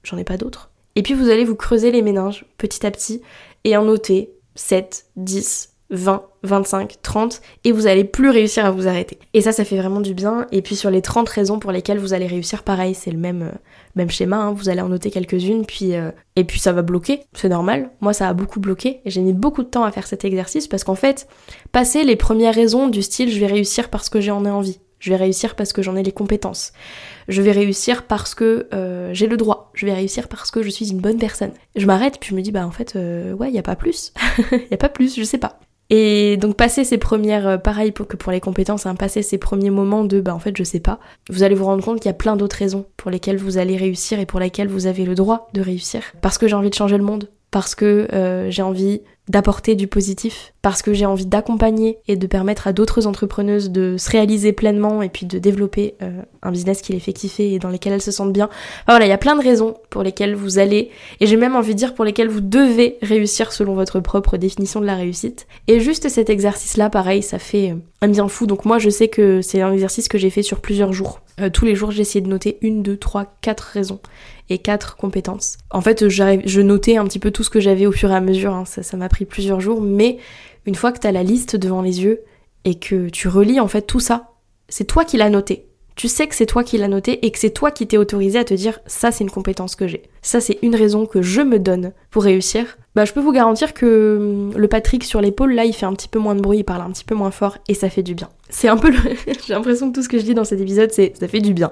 j'en 0.03 0.17
ai 0.17 0.23
pas 0.23 0.37
d'autres. 0.37 0.69
Et 0.95 1.03
puis 1.03 1.13
vous 1.13 1.29
allez 1.29 1.45
vous 1.45 1.55
creuser 1.55 1.91
les 1.91 2.01
méninges 2.01 2.45
petit 2.57 2.85
à 2.85 2.91
petit 2.91 3.21
et 3.63 3.75
en 3.77 3.83
noter 3.83 4.33
7, 4.55 5.05
10, 5.15 5.73
20, 5.93 6.23
25, 6.41 7.01
30 7.01 7.41
et 7.63 7.71
vous 7.71 7.85
allez 7.87 8.03
plus 8.03 8.29
réussir 8.29 8.65
à 8.65 8.71
vous 8.71 8.87
arrêter. 8.87 9.19
Et 9.33 9.41
ça, 9.41 9.51
ça 9.51 9.63
fait 9.63 9.77
vraiment 9.77 10.01
du 10.01 10.13
bien. 10.13 10.47
Et 10.51 10.61
puis 10.61 10.75
sur 10.75 10.89
les 10.89 11.01
30 11.01 11.29
raisons 11.29 11.59
pour 11.59 11.71
lesquelles 11.71 11.99
vous 11.99 12.13
allez 12.13 12.25
réussir, 12.25 12.63
pareil, 12.63 12.95
c'est 12.95 13.11
le 13.11 13.17
même, 13.17 13.43
euh, 13.43 13.57
même 13.95 14.09
schéma, 14.09 14.37
hein. 14.37 14.53
vous 14.53 14.69
allez 14.69 14.81
en 14.81 14.89
noter 14.89 15.11
quelques-unes, 15.11 15.65
puis 15.65 15.95
euh, 15.95 16.11
et 16.35 16.43
puis 16.43 16.59
ça 16.59 16.73
va 16.73 16.81
bloquer, 16.81 17.21
c'est 17.33 17.49
normal. 17.49 17.91
Moi, 18.01 18.13
ça 18.13 18.27
a 18.27 18.33
beaucoup 18.33 18.59
bloqué 18.59 19.01
et 19.05 19.11
j'ai 19.11 19.21
mis 19.21 19.33
beaucoup 19.33 19.61
de 19.61 19.69
temps 19.69 19.83
à 19.83 19.91
faire 19.91 20.07
cet 20.07 20.25
exercice 20.25 20.67
parce 20.67 20.83
qu'en 20.83 20.95
fait, 20.95 21.27
passer 21.71 22.03
les 22.03 22.15
premières 22.15 22.55
raisons 22.55 22.87
du 22.87 23.03
style 23.03 23.31
je 23.31 23.39
vais 23.39 23.47
réussir 23.47 23.89
parce 23.89 24.09
que 24.09 24.19
j'en 24.19 24.45
ai 24.45 24.51
envie, 24.51 24.79
je 25.03 25.09
vais 25.09 25.17
réussir 25.17 25.55
parce 25.55 25.73
que 25.73 25.81
j'en 25.81 25.97
ai 25.97 26.03
les 26.03 26.13
compétences, 26.13 26.71
je 27.27 27.41
vais 27.41 27.51
réussir 27.51 28.03
parce 28.07 28.35
que 28.35 28.67
euh, 28.73 29.13
j'ai 29.13 29.27
le 29.27 29.35
droit, 29.35 29.71
je 29.73 29.85
vais 29.85 29.93
réussir 29.93 30.29
parce 30.29 30.49
que 30.49 30.63
je 30.63 30.69
suis 30.69 30.91
une 30.91 30.99
bonne 30.99 31.17
personne. 31.17 31.51
Je 31.75 31.85
m'arrête 31.85 32.19
puis 32.19 32.29
je 32.29 32.35
me 32.35 32.41
dis 32.41 32.51
bah 32.51 32.65
en 32.65 32.71
fait 32.71 32.95
ouais, 32.95 33.49
il 33.49 33.53
y 33.53 33.59
a 33.59 33.63
pas 33.63 33.75
plus. 33.75 34.13
Il 34.51 34.67
y 34.71 34.73
a 34.73 34.77
pas 34.77 34.89
plus, 34.89 35.17
je 35.17 35.23
sais 35.23 35.37
pas. 35.37 35.59
Et 35.89 36.37
donc 36.37 36.55
passer 36.55 36.85
ces 36.85 36.97
premières, 36.97 37.47
euh, 37.47 37.57
pareil 37.57 37.91
pour 37.91 38.07
que 38.07 38.15
pour 38.15 38.31
les 38.31 38.39
compétences, 38.39 38.85
hein, 38.85 38.95
passer 38.95 39.21
ces 39.21 39.37
premiers 39.37 39.69
moments 39.69 40.05
de 40.05 40.21
bah 40.21 40.33
en 40.33 40.39
fait 40.39 40.55
je 40.57 40.63
sais 40.63 40.79
pas, 40.79 40.99
vous 41.29 41.43
allez 41.43 41.55
vous 41.55 41.65
rendre 41.65 41.83
compte 41.83 41.99
qu'il 41.99 42.09
y 42.09 42.09
a 42.09 42.17
plein 42.17 42.35
d'autres 42.35 42.55
raisons 42.55 42.85
pour 42.97 43.11
lesquelles 43.11 43.37
vous 43.37 43.57
allez 43.57 43.77
réussir 43.77 44.19
et 44.19 44.25
pour 44.25 44.39
lesquelles 44.39 44.69
vous 44.69 44.87
avez 44.87 45.05
le 45.05 45.13
droit 45.13 45.49
de 45.53 45.61
réussir. 45.61 46.01
Parce 46.21 46.37
que 46.37 46.47
j'ai 46.47 46.55
envie 46.55 46.69
de 46.69 46.75
changer 46.75 46.97
le 46.97 47.03
monde, 47.03 47.29
parce 47.51 47.75
que 47.75 48.07
euh, 48.13 48.49
j'ai 48.49 48.61
envie 48.63 49.01
d'apporter 49.29 49.75
du 49.75 49.87
positif, 49.87 50.53
parce 50.61 50.81
que 50.81 50.93
j'ai 50.93 51.05
envie 51.05 51.25
d'accompagner 51.25 51.97
et 52.07 52.17
de 52.17 52.27
permettre 52.27 52.67
à 52.67 52.73
d'autres 52.73 53.07
entrepreneuses 53.07 53.69
de 53.69 53.95
se 53.97 54.09
réaliser 54.09 54.51
pleinement 54.51 55.01
et 55.01 55.07
puis 55.07 55.25
de 55.25 55.39
développer 55.39 55.95
euh, 56.01 56.21
un 56.41 56.51
business 56.51 56.81
qui 56.81 56.91
les 56.91 56.99
fait 56.99 57.13
kiffer 57.13 57.53
et 57.53 57.59
dans 57.59 57.69
lesquels 57.69 57.93
elles 57.93 58.01
se 58.01 58.11
sentent 58.11 58.33
bien. 58.33 58.49
voilà, 58.85 59.05
il 59.05 59.09
y 59.09 59.13
a 59.13 59.17
plein 59.17 59.35
de 59.35 59.41
raisons 59.41 59.75
pour 59.89 60.03
lesquelles 60.03 60.35
vous 60.35 60.59
allez, 60.59 60.91
et 61.21 61.25
j'ai 61.25 61.37
même 61.37 61.55
envie 61.55 61.73
de 61.73 61.79
dire 61.79 61.93
pour 61.93 62.03
lesquelles 62.03 62.27
vous 62.27 62.41
devez 62.41 62.97
réussir 63.01 63.53
selon 63.53 63.75
votre 63.75 64.01
propre 64.01 64.37
définition 64.37 64.81
de 64.81 64.85
la 64.85 64.95
réussite. 64.95 65.47
Et 65.67 65.79
juste 65.79 66.09
cet 66.09 66.29
exercice-là, 66.29 66.89
pareil, 66.89 67.23
ça 67.23 67.39
fait 67.39 67.71
euh, 67.71 67.75
un 68.01 68.09
bien 68.09 68.27
fou. 68.27 68.45
Donc 68.45 68.65
moi, 68.65 68.77
je 68.77 68.89
sais 68.89 69.07
que 69.07 69.41
c'est 69.41 69.61
un 69.61 69.71
exercice 69.71 70.09
que 70.09 70.17
j'ai 70.17 70.29
fait 70.29 70.43
sur 70.43 70.59
plusieurs 70.59 70.91
jours. 70.91 71.21
Euh, 71.39 71.49
tous 71.49 71.65
les 71.65 71.75
jours, 71.75 71.91
essayé 71.91 72.21
de 72.21 72.29
noter 72.29 72.57
une, 72.61 72.83
deux, 72.83 72.97
trois, 72.97 73.35
quatre 73.41 73.61
raisons 73.61 73.99
et 74.49 74.59
quatre 74.59 74.95
compétences. 74.97 75.57
En 75.71 75.81
fait, 75.81 76.07
je 76.09 76.61
notais 76.61 76.97
un 76.97 77.05
petit 77.05 77.19
peu 77.19 77.31
tout 77.31 77.43
ce 77.43 77.49
que 77.49 77.59
j'avais 77.59 77.85
au 77.85 77.91
fur 77.91 78.11
et 78.11 78.15
à 78.15 78.21
mesure, 78.21 78.53
hein. 78.53 78.65
ça 78.65 78.97
m'a 78.97 79.09
pris 79.09 79.25
plusieurs 79.25 79.59
jours, 79.59 79.81
mais 79.81 80.17
une 80.65 80.75
fois 80.75 80.91
que 80.91 80.99
tu 80.99 81.07
as 81.07 81.11
la 81.11 81.23
liste 81.23 81.55
devant 81.55 81.81
les 81.81 82.03
yeux 82.03 82.21
et 82.65 82.75
que 82.75 83.09
tu 83.09 83.27
relis 83.27 83.59
en 83.59 83.67
fait 83.67 83.81
tout 83.81 83.99
ça, 83.99 84.31
c'est 84.69 84.85
toi 84.85 85.05
qui 85.05 85.17
l'as 85.17 85.29
noté. 85.29 85.67
Tu 85.95 86.07
sais 86.07 86.27
que 86.27 86.33
c'est 86.33 86.47
toi 86.47 86.63
qui 86.63 86.77
l'as 86.77 86.87
noté 86.87 87.23
et 87.25 87.31
que 87.31 87.37
c'est 87.37 87.51
toi 87.51 87.69
qui 87.69 87.85
t'es 87.85 87.97
autorisé 87.97 88.39
à 88.39 88.43
te 88.43 88.53
dire 88.53 88.79
ça 88.87 89.11
c'est 89.11 89.23
une 89.23 89.29
compétence 89.29 89.75
que 89.75 89.87
j'ai. 89.87 90.03
Ça 90.23 90.41
c'est 90.41 90.57
une 90.63 90.75
raison 90.75 91.05
que 91.05 91.21
je 91.21 91.41
me 91.41 91.59
donne 91.59 91.91
pour 92.09 92.23
réussir. 92.23 92.77
Bah 92.95 93.05
je 93.05 93.13
peux 93.13 93.19
vous 93.19 93.31
garantir 93.31 93.73
que 93.75 94.17
hum, 94.19 94.57
le 94.57 94.67
Patrick 94.67 95.03
sur 95.03 95.21
l'épaule 95.21 95.53
là 95.53 95.65
il 95.65 95.73
fait 95.73 95.85
un 95.85 95.93
petit 95.93 96.07
peu 96.07 96.17
moins 96.17 96.33
de 96.33 96.41
bruit, 96.41 96.59
il 96.59 96.63
parle 96.63 96.81
un 96.81 96.91
petit 96.91 97.05
peu 97.05 97.13
moins 97.13 97.31
fort 97.31 97.57
et 97.67 97.75
ça 97.75 97.89
fait 97.89 98.01
du 98.01 98.15
bien. 98.15 98.29
C'est 98.53 98.67
un 98.67 98.77
peu 98.77 98.91
le... 98.91 98.97
j'ai 99.45 99.53
l'impression 99.53 99.89
que 99.89 99.95
tout 99.95 100.03
ce 100.03 100.09
que 100.09 100.19
je 100.19 100.23
dis 100.23 100.33
dans 100.33 100.43
cet 100.43 100.61
épisode 100.61 100.91
c'est 100.91 101.13
ça 101.19 101.27
fait 101.27 101.41
du 101.41 101.53
bien. 101.53 101.71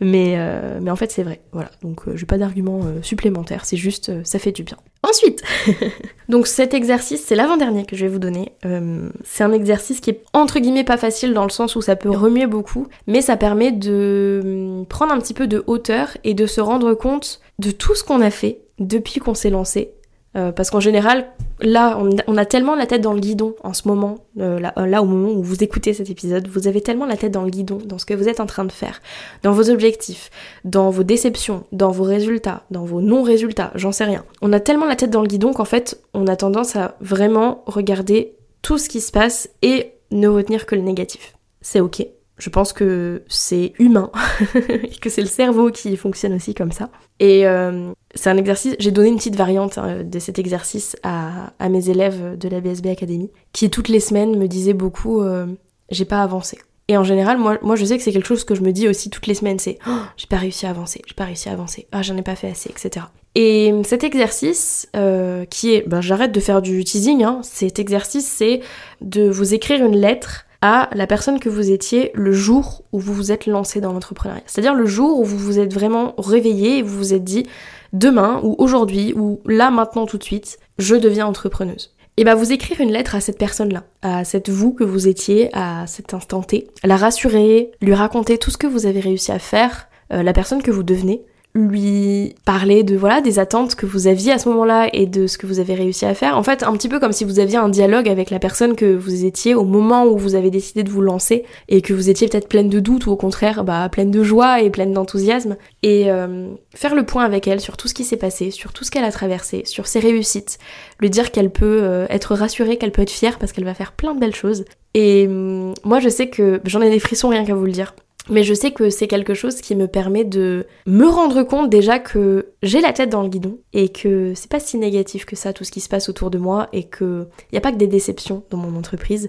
Mais, 0.00 0.34
euh, 0.36 0.78
mais 0.80 0.90
en 0.90 0.96
fait 0.96 1.10
c'est 1.10 1.22
vrai. 1.22 1.40
Voilà. 1.52 1.70
Donc 1.82 2.06
euh, 2.06 2.16
j'ai 2.16 2.26
pas 2.26 2.38
d'argument 2.38 2.80
euh, 2.84 3.02
supplémentaire, 3.02 3.64
c'est 3.64 3.76
juste 3.76 4.24
ça 4.24 4.38
fait 4.38 4.52
du 4.52 4.62
bien. 4.62 4.76
Ensuite, 5.02 5.42
donc 6.30 6.46
cet 6.46 6.72
exercice, 6.72 7.22
c'est 7.26 7.34
l'avant-dernier 7.34 7.84
que 7.84 7.94
je 7.94 8.06
vais 8.06 8.10
vous 8.10 8.18
donner. 8.18 8.52
Euh, 8.64 9.10
c'est 9.22 9.44
un 9.44 9.52
exercice 9.52 10.00
qui 10.00 10.10
est 10.10 10.22
entre 10.32 10.60
guillemets 10.60 10.84
pas 10.84 10.96
facile 10.96 11.34
dans 11.34 11.44
le 11.44 11.50
sens 11.50 11.76
où 11.76 11.82
ça 11.82 11.94
peut 11.94 12.10
remuer 12.10 12.46
beaucoup, 12.46 12.86
mais 13.06 13.20
ça 13.20 13.36
permet 13.36 13.70
de 13.70 14.40
hum, 14.42 14.86
prendre 14.86 15.12
un 15.12 15.18
petit 15.18 15.34
peu 15.34 15.46
de 15.46 15.62
hauteur 15.66 16.16
et 16.24 16.32
de 16.32 16.46
se 16.46 16.60
rendre 16.60 16.94
compte 16.94 17.40
de 17.58 17.70
tout 17.70 17.94
ce 17.94 18.02
qu'on 18.02 18.22
a 18.22 18.30
fait 18.30 18.60
depuis 18.78 19.20
qu'on 19.20 19.34
s'est 19.34 19.50
lancé 19.50 19.92
euh, 20.36 20.52
parce 20.52 20.70
qu'en 20.70 20.80
général, 20.80 21.26
là, 21.64 21.98
on, 22.26 22.36
a 22.36 22.44
tellement 22.44 22.74
la 22.74 22.86
tête 22.86 23.00
dans 23.00 23.12
le 23.12 23.20
guidon 23.20 23.54
en 23.62 23.72
ce 23.72 23.88
moment, 23.88 24.18
euh, 24.38 24.60
euh, 24.78 24.86
là, 24.86 25.02
au 25.02 25.04
moment 25.04 25.30
où 25.30 25.42
vous 25.42 25.62
écoutez 25.62 25.92
cet 25.94 26.10
épisode, 26.10 26.46
vous 26.48 26.68
avez 26.68 26.80
tellement 26.80 27.06
la 27.06 27.16
tête 27.16 27.32
dans 27.32 27.42
le 27.42 27.50
guidon, 27.50 27.78
dans 27.84 27.98
ce 27.98 28.06
que 28.06 28.14
vous 28.14 28.28
êtes 28.28 28.40
en 28.40 28.46
train 28.46 28.64
de 28.64 28.72
faire, 28.72 29.00
dans 29.42 29.52
vos 29.52 29.70
objectifs, 29.70 30.30
dans 30.64 30.90
vos 30.90 31.02
déceptions, 31.02 31.64
dans 31.72 31.90
vos 31.90 32.04
résultats, 32.04 32.64
dans 32.70 32.84
vos 32.84 33.00
non-résultats, 33.00 33.72
j'en 33.74 33.92
sais 33.92 34.04
rien. 34.04 34.24
On 34.42 34.52
a 34.52 34.60
tellement 34.60 34.86
la 34.86 34.96
tête 34.96 35.10
dans 35.10 35.22
le 35.22 35.28
guidon 35.28 35.52
qu'en 35.52 35.64
fait, 35.64 36.00
on 36.12 36.26
a 36.26 36.36
tendance 36.36 36.76
à 36.76 36.96
vraiment 37.00 37.62
regarder 37.66 38.34
tout 38.62 38.78
ce 38.78 38.88
qui 38.88 39.00
se 39.00 39.12
passe 39.12 39.48
et 39.62 39.92
ne 40.10 40.28
retenir 40.28 40.66
que 40.66 40.74
le 40.74 40.82
négatif. 40.82 41.34
C'est 41.60 41.80
ok. 41.80 42.06
Je 42.36 42.50
pense 42.50 42.72
que 42.72 43.22
c'est 43.28 43.74
humain 43.78 44.10
et 44.54 44.96
que 45.00 45.08
c'est 45.08 45.22
le 45.22 45.28
cerveau 45.28 45.70
qui 45.70 45.96
fonctionne 45.96 46.34
aussi 46.34 46.54
comme 46.54 46.72
ça. 46.72 46.90
Et 47.20 47.46
euh, 47.46 47.92
c'est 48.14 48.30
un 48.30 48.36
exercice, 48.36 48.74
j'ai 48.78 48.90
donné 48.90 49.08
une 49.08 49.16
petite 49.16 49.36
variante 49.36 49.78
hein, 49.78 50.02
de 50.02 50.18
cet 50.18 50.38
exercice 50.38 50.96
à, 51.02 51.52
mes 51.68 51.90
élèves 51.90 52.36
de 52.36 52.48
la 52.48 52.60
BSB 52.60 52.88
Academy, 52.88 53.30
qui 53.52 53.70
toutes 53.70 53.88
les 53.88 54.00
semaines 54.00 54.36
me 54.36 54.48
disaient 54.48 54.74
beaucoup 54.74 55.20
euh, 55.20 55.46
j'ai 55.90 56.04
pas 56.04 56.22
avancé. 56.22 56.58
Et 56.88 56.98
en 56.98 57.04
général, 57.04 57.38
moi, 57.38 57.76
je 57.76 57.84
sais 57.84 57.96
que 57.96 58.02
c'est 58.02 58.12
quelque 58.12 58.26
chose 58.26 58.44
que 58.44 58.54
je 58.54 58.60
me 58.60 58.70
dis 58.70 58.88
aussi 58.88 59.08
toutes 59.08 59.26
les 59.26 59.34
semaines, 59.34 59.58
c'est 59.58 59.78
oh, 59.86 60.00
j'ai 60.18 60.26
pas 60.26 60.36
réussi 60.36 60.66
à 60.66 60.70
avancer, 60.70 61.00
j'ai 61.06 61.14
pas 61.14 61.24
réussi 61.24 61.48
à 61.48 61.52
avancer, 61.52 61.86
ah 61.92 62.02
j'en 62.02 62.14
ai 62.16 62.22
pas 62.22 62.36
fait 62.36 62.48
assez, 62.48 62.68
etc. 62.68 63.06
Et 63.34 63.72
cet 63.84 64.04
exercice, 64.04 64.86
euh, 64.94 65.46
qui 65.46 65.72
est, 65.72 65.88
ben, 65.88 66.02
j'arrête 66.02 66.30
de 66.30 66.40
faire 66.40 66.60
du 66.60 66.84
teasing, 66.84 67.24
hein, 67.24 67.40
cet 67.42 67.78
exercice 67.78 68.28
c'est 68.28 68.60
de 69.00 69.30
vous 69.30 69.54
écrire 69.54 69.82
une 69.84 69.96
lettre 69.96 70.44
à 70.66 70.88
la 70.94 71.06
personne 71.06 71.40
que 71.40 71.50
vous 71.50 71.70
étiez 71.70 72.10
le 72.14 72.32
jour 72.32 72.84
où 72.90 72.98
vous 72.98 73.12
vous 73.12 73.32
êtes 73.32 73.44
lancé 73.44 73.82
dans 73.82 73.92
l'entrepreneuriat. 73.92 74.42
C'est-à-dire 74.46 74.72
le 74.72 74.86
jour 74.86 75.20
où 75.20 75.24
vous 75.24 75.36
vous 75.36 75.58
êtes 75.58 75.74
vraiment 75.74 76.14
réveillé 76.16 76.78
et 76.78 76.82
vous 76.82 76.96
vous 76.96 77.12
êtes 77.12 77.22
dit 77.22 77.46
demain 77.92 78.40
ou 78.42 78.54
aujourd'hui 78.56 79.12
ou 79.14 79.42
là 79.44 79.70
maintenant 79.70 80.06
tout 80.06 80.16
de 80.16 80.24
suite, 80.24 80.58
je 80.78 80.94
deviens 80.94 81.26
entrepreneuse. 81.26 81.94
Et 82.16 82.24
bah 82.24 82.34
vous 82.34 82.50
écrire 82.50 82.80
une 82.80 82.92
lettre 82.92 83.14
à 83.14 83.20
cette 83.20 83.36
personne-là, 83.36 83.84
à 84.00 84.24
cette 84.24 84.48
vous 84.48 84.72
que 84.72 84.84
vous 84.84 85.06
étiez 85.06 85.50
à 85.52 85.86
cet 85.86 86.14
instant 86.14 86.42
T, 86.42 86.68
la 86.82 86.96
rassurer, 86.96 87.70
lui 87.82 87.92
raconter 87.92 88.38
tout 88.38 88.50
ce 88.50 88.56
que 88.56 88.66
vous 88.66 88.86
avez 88.86 89.00
réussi 89.00 89.32
à 89.32 89.38
faire, 89.38 89.88
euh, 90.14 90.22
la 90.22 90.32
personne 90.32 90.62
que 90.62 90.70
vous 90.70 90.82
devenez, 90.82 91.26
lui 91.56 92.34
parler 92.44 92.82
de 92.82 92.96
voilà 92.96 93.20
des 93.20 93.38
attentes 93.38 93.76
que 93.76 93.86
vous 93.86 94.08
aviez 94.08 94.32
à 94.32 94.38
ce 94.38 94.48
moment-là 94.48 94.88
et 94.92 95.06
de 95.06 95.28
ce 95.28 95.38
que 95.38 95.46
vous 95.46 95.60
avez 95.60 95.74
réussi 95.74 96.04
à 96.04 96.12
faire. 96.12 96.36
En 96.36 96.42
fait, 96.42 96.64
un 96.64 96.72
petit 96.72 96.88
peu 96.88 96.98
comme 96.98 97.12
si 97.12 97.24
vous 97.24 97.38
aviez 97.38 97.56
un 97.56 97.68
dialogue 97.68 98.08
avec 98.08 98.30
la 98.30 98.40
personne 98.40 98.74
que 98.74 98.92
vous 98.96 99.24
étiez 99.24 99.54
au 99.54 99.62
moment 99.62 100.04
où 100.04 100.18
vous 100.18 100.34
avez 100.34 100.50
décidé 100.50 100.82
de 100.82 100.90
vous 100.90 101.00
lancer 101.00 101.44
et 101.68 101.80
que 101.80 101.92
vous 101.92 102.10
étiez 102.10 102.26
peut-être 102.26 102.48
pleine 102.48 102.68
de 102.68 102.80
doutes 102.80 103.06
ou 103.06 103.12
au 103.12 103.16
contraire 103.16 103.62
bah, 103.62 103.88
pleine 103.88 104.10
de 104.10 104.24
joie 104.24 104.62
et 104.62 104.70
pleine 104.70 104.92
d'enthousiasme 104.92 105.56
et 105.84 106.10
euh, 106.10 106.48
faire 106.74 106.96
le 106.96 107.06
point 107.06 107.24
avec 107.24 107.46
elle 107.46 107.60
sur 107.60 107.76
tout 107.76 107.86
ce 107.86 107.94
qui 107.94 108.02
s'est 108.02 108.16
passé, 108.16 108.50
sur 108.50 108.72
tout 108.72 108.82
ce 108.82 108.90
qu'elle 108.90 109.04
a 109.04 109.12
traversé, 109.12 109.62
sur 109.64 109.86
ses 109.86 110.00
réussites, 110.00 110.58
lui 110.98 111.08
dire 111.08 111.30
qu'elle 111.30 111.50
peut 111.50 111.80
euh, 111.82 112.06
être 112.10 112.34
rassurée, 112.34 112.78
qu'elle 112.78 112.92
peut 112.92 113.02
être 113.02 113.10
fière 113.10 113.38
parce 113.38 113.52
qu'elle 113.52 113.64
va 113.64 113.74
faire 113.74 113.92
plein 113.92 114.14
de 114.14 114.18
belles 114.18 114.34
choses. 114.34 114.64
Et 114.94 115.28
hum, 115.28 115.72
moi 115.84 116.00
je 116.00 116.08
sais 116.08 116.28
que 116.28 116.60
j'en 116.64 116.80
ai 116.80 116.90
des 116.90 116.98
frissons 116.98 117.28
rien 117.28 117.44
qu'à 117.44 117.54
vous 117.54 117.64
le 117.64 117.70
dire. 117.70 117.94
Mais 118.30 118.42
je 118.42 118.54
sais 118.54 118.70
que 118.70 118.88
c'est 118.88 119.06
quelque 119.06 119.34
chose 119.34 119.60
qui 119.60 119.76
me 119.76 119.86
permet 119.86 120.24
de 120.24 120.66
me 120.86 121.06
rendre 121.06 121.42
compte 121.42 121.68
déjà 121.68 121.98
que 121.98 122.52
j'ai 122.62 122.80
la 122.80 122.92
tête 122.92 123.10
dans 123.10 123.22
le 123.22 123.28
guidon 123.28 123.58
et 123.72 123.90
que 123.90 124.32
c'est 124.34 124.50
pas 124.50 124.60
si 124.60 124.78
négatif 124.78 125.26
que 125.26 125.36
ça 125.36 125.52
tout 125.52 125.64
ce 125.64 125.70
qui 125.70 125.80
se 125.80 125.88
passe 125.88 126.08
autour 126.08 126.30
de 126.30 126.38
moi 126.38 126.68
et 126.72 126.84
que 126.84 127.26
y 127.52 127.58
a 127.58 127.60
pas 127.60 127.72
que 127.72 127.76
des 127.76 127.86
déceptions 127.86 128.42
dans 128.50 128.56
mon 128.56 128.76
entreprise 128.78 129.28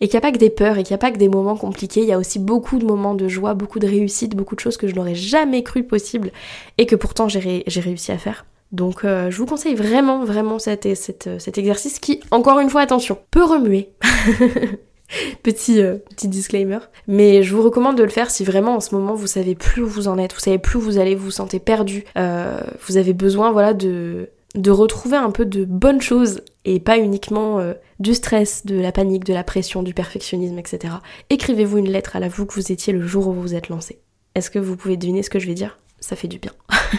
et 0.00 0.08
qu'il 0.08 0.14
n'y 0.14 0.18
a 0.18 0.20
pas 0.20 0.32
que 0.32 0.38
des 0.38 0.50
peurs 0.50 0.76
et 0.76 0.82
qu'il 0.82 0.92
n'y 0.92 0.96
a 0.96 0.98
pas 0.98 1.10
que 1.10 1.16
des 1.16 1.30
moments 1.30 1.56
compliqués, 1.56 2.02
il 2.02 2.08
y 2.08 2.12
a 2.12 2.18
aussi 2.18 2.38
beaucoup 2.38 2.78
de 2.78 2.84
moments 2.84 3.14
de 3.14 3.28
joie, 3.28 3.54
beaucoup 3.54 3.78
de 3.78 3.86
réussite, 3.86 4.36
beaucoup 4.36 4.54
de 4.54 4.60
choses 4.60 4.76
que 4.76 4.86
je 4.86 4.94
n'aurais 4.94 5.14
jamais 5.14 5.62
cru 5.62 5.84
possible 5.84 6.30
et 6.76 6.84
que 6.84 6.96
pourtant 6.96 7.28
j'ai 7.28 7.64
réussi 7.66 8.12
à 8.12 8.18
faire. 8.18 8.44
Donc 8.72 9.04
euh, 9.04 9.30
je 9.30 9.38
vous 9.38 9.46
conseille 9.46 9.74
vraiment, 9.74 10.24
vraiment 10.24 10.58
cet 10.58 10.86
exercice 10.86 11.98
qui, 11.98 12.20
encore 12.30 12.60
une 12.60 12.68
fois, 12.68 12.82
attention, 12.82 13.18
peut 13.30 13.44
remuer. 13.44 13.90
petit, 15.42 15.80
euh, 15.80 15.96
petit 16.10 16.28
disclaimer. 16.28 16.78
Mais 17.06 17.42
je 17.42 17.54
vous 17.54 17.62
recommande 17.62 17.96
de 17.96 18.02
le 18.02 18.08
faire 18.08 18.30
si 18.30 18.44
vraiment 18.44 18.76
en 18.76 18.80
ce 18.80 18.94
moment 18.94 19.14
vous 19.14 19.26
savez 19.26 19.54
plus 19.54 19.82
où 19.82 19.86
vous 19.86 20.08
en 20.08 20.18
êtes, 20.18 20.34
vous 20.34 20.40
savez 20.40 20.58
plus 20.58 20.78
où 20.78 20.80
vous 20.80 20.98
allez, 20.98 21.14
vous 21.14 21.26
vous 21.26 21.30
sentez 21.30 21.58
perdu, 21.58 22.04
euh, 22.16 22.60
vous 22.86 22.96
avez 22.96 23.12
besoin 23.12 23.52
voilà 23.52 23.74
de, 23.74 24.30
de 24.54 24.70
retrouver 24.70 25.16
un 25.16 25.30
peu 25.30 25.44
de 25.44 25.64
bonnes 25.64 26.00
choses 26.00 26.42
et 26.64 26.80
pas 26.80 26.98
uniquement 26.98 27.60
euh, 27.60 27.74
du 28.00 28.14
stress, 28.14 28.66
de 28.66 28.80
la 28.80 28.92
panique, 28.92 29.24
de 29.24 29.34
la 29.34 29.44
pression, 29.44 29.82
du 29.82 29.94
perfectionnisme, 29.94 30.58
etc. 30.58 30.94
Écrivez-vous 31.30 31.78
une 31.78 31.90
lettre 31.90 32.16
à 32.16 32.20
la 32.20 32.28
vous 32.28 32.46
que 32.46 32.54
vous 32.54 32.72
étiez 32.72 32.92
le 32.92 33.06
jour 33.06 33.28
où 33.28 33.32
vous 33.32 33.42
vous 33.42 33.54
êtes 33.54 33.68
lancé. 33.68 34.00
Est-ce 34.34 34.50
que 34.50 34.58
vous 34.58 34.76
pouvez 34.76 34.96
deviner 34.96 35.22
ce 35.22 35.30
que 35.30 35.38
je 35.38 35.46
vais 35.46 35.54
dire? 35.54 35.78
Ça 36.00 36.16
fait 36.16 36.28
du 36.28 36.38
bien. 36.38 36.52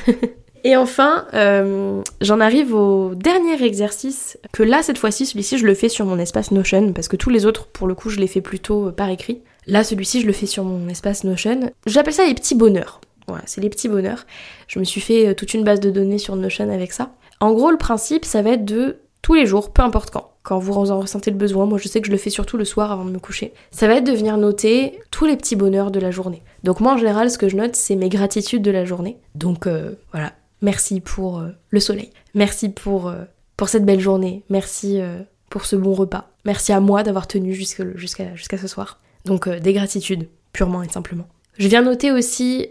Et 0.64 0.76
enfin, 0.76 1.26
euh, 1.34 2.02
j'en 2.22 2.40
arrive 2.40 2.74
au 2.74 3.16
dernier 3.16 3.62
exercice, 3.64 4.38
que 4.52 4.64
là, 4.64 4.84
cette 4.84 4.98
fois-ci, 4.98 5.26
celui-ci, 5.26 5.58
je 5.58 5.66
le 5.66 5.74
fais 5.74 5.90
sur 5.90 6.06
mon 6.06 6.20
espace 6.20 6.52
Notion, 6.52 6.94
parce 6.94 7.08
que 7.08 7.16
tous 7.16 7.30
les 7.30 7.46
autres, 7.46 7.68
pour 7.68 7.88
le 7.88 7.96
coup, 7.96 8.10
je 8.10 8.20
les 8.20 8.28
fais 8.28 8.42
plutôt 8.42 8.88
euh, 8.88 8.92
par 8.92 9.10
écrit. 9.10 9.42
Là, 9.66 9.84
celui-ci, 9.84 10.22
je 10.22 10.28
le 10.28 10.34
fais 10.34 10.46
sur 10.46 10.64
mon 10.64 10.88
espace 10.90 11.24
Notion. 11.24 11.72
J'appelle 11.86 12.14
ça 12.14 12.26
les 12.26 12.34
petits 12.34 12.56
bonheurs. 12.56 13.02
Voilà, 13.28 13.44
c'est 13.46 13.62
les 13.62 13.70
petits 13.70 13.90
bonheurs. 13.90 14.26
Je 14.68 14.80
me 14.80 14.84
suis 14.84 15.02
fait 15.02 15.28
euh, 15.28 15.34
toute 15.34 15.54
une 15.54 15.64
base 15.64 15.80
de 15.80 15.90
données 15.90 16.18
sur 16.18 16.36
Notion 16.36 16.72
avec 16.72 16.94
ça. 16.94 17.12
En 17.40 17.54
gros, 17.54 17.72
le 17.72 17.78
principe, 17.78 18.26
ça 18.26 18.42
va 18.42 18.52
être 18.52 18.66
de 18.66 18.98
tous 19.22 19.34
les 19.34 19.46
jours, 19.46 19.72
peu 19.72 19.82
importe 19.82 20.12
quand. 20.12 20.32
Quand 20.44 20.60
vous 20.60 20.74
en 20.74 21.02
ressentez 21.02 21.30
le 21.30 21.38
besoin, 21.38 21.66
moi 21.66 21.78
je 21.78 21.90
sais 21.90 22.00
que 22.00 22.08
je 22.08 22.12
le 22.12 22.18
fais 22.18 22.30
surtout 22.30 22.56
le 22.56 22.64
soir 22.64 22.94
avant 22.94 23.04
de 23.04 23.12
me 23.12 23.20
coucher. 23.20 23.54
Ça 23.70 23.88
va 23.88 23.96
être 23.96 24.06
de 24.06 24.14
venir 24.14 24.38
noter 24.38 24.98
tous 25.12 25.26
les 25.26 25.36
petits 25.36 25.58
bonheurs 25.58 25.92
de 25.92 26.00
la 26.00 26.10
journée. 26.10 26.42
Donc 26.64 26.80
moi 26.80 26.94
en 26.94 26.98
général, 26.98 27.30
ce 27.30 27.38
que 27.38 27.50
je 27.50 27.58
note, 27.58 27.76
c'est 27.76 27.98
mes 27.98 28.08
gratitudes 28.08 28.62
de 28.62 28.72
la 28.72 28.86
journée. 28.86 29.18
Donc 29.36 29.68
voilà, 30.14 30.32
Merci 30.62 31.02
pour 31.02 31.40
euh, 31.40 31.50
le 31.70 31.80
soleil. 31.80 32.12
Merci 32.34 32.70
pour, 32.70 33.08
euh, 33.08 33.24
pour 33.56 33.70
cette 33.70 33.86
belle 33.86 34.00
journée. 34.00 34.44
Merci 34.50 35.00
euh, 35.00 35.20
pour 35.50 35.66
ce 35.66 35.76
bon 35.76 35.94
repas. 35.94 36.30
Merci 36.46 36.74
à 36.74 36.80
moi 36.80 37.04
d'avoir 37.04 37.28
tenu 37.28 37.54
jusqu'à 37.54 38.26
ce 38.36 38.68
soir. 38.68 39.00
Donc 39.26 39.50
des 39.50 39.74
gratitudes, 39.74 40.30
purement 40.54 40.84
et 40.84 40.90
simplement. 40.90 41.28
Je 41.58 41.68
viens 41.68 41.82
noter 41.82 42.12
aussi 42.12 42.70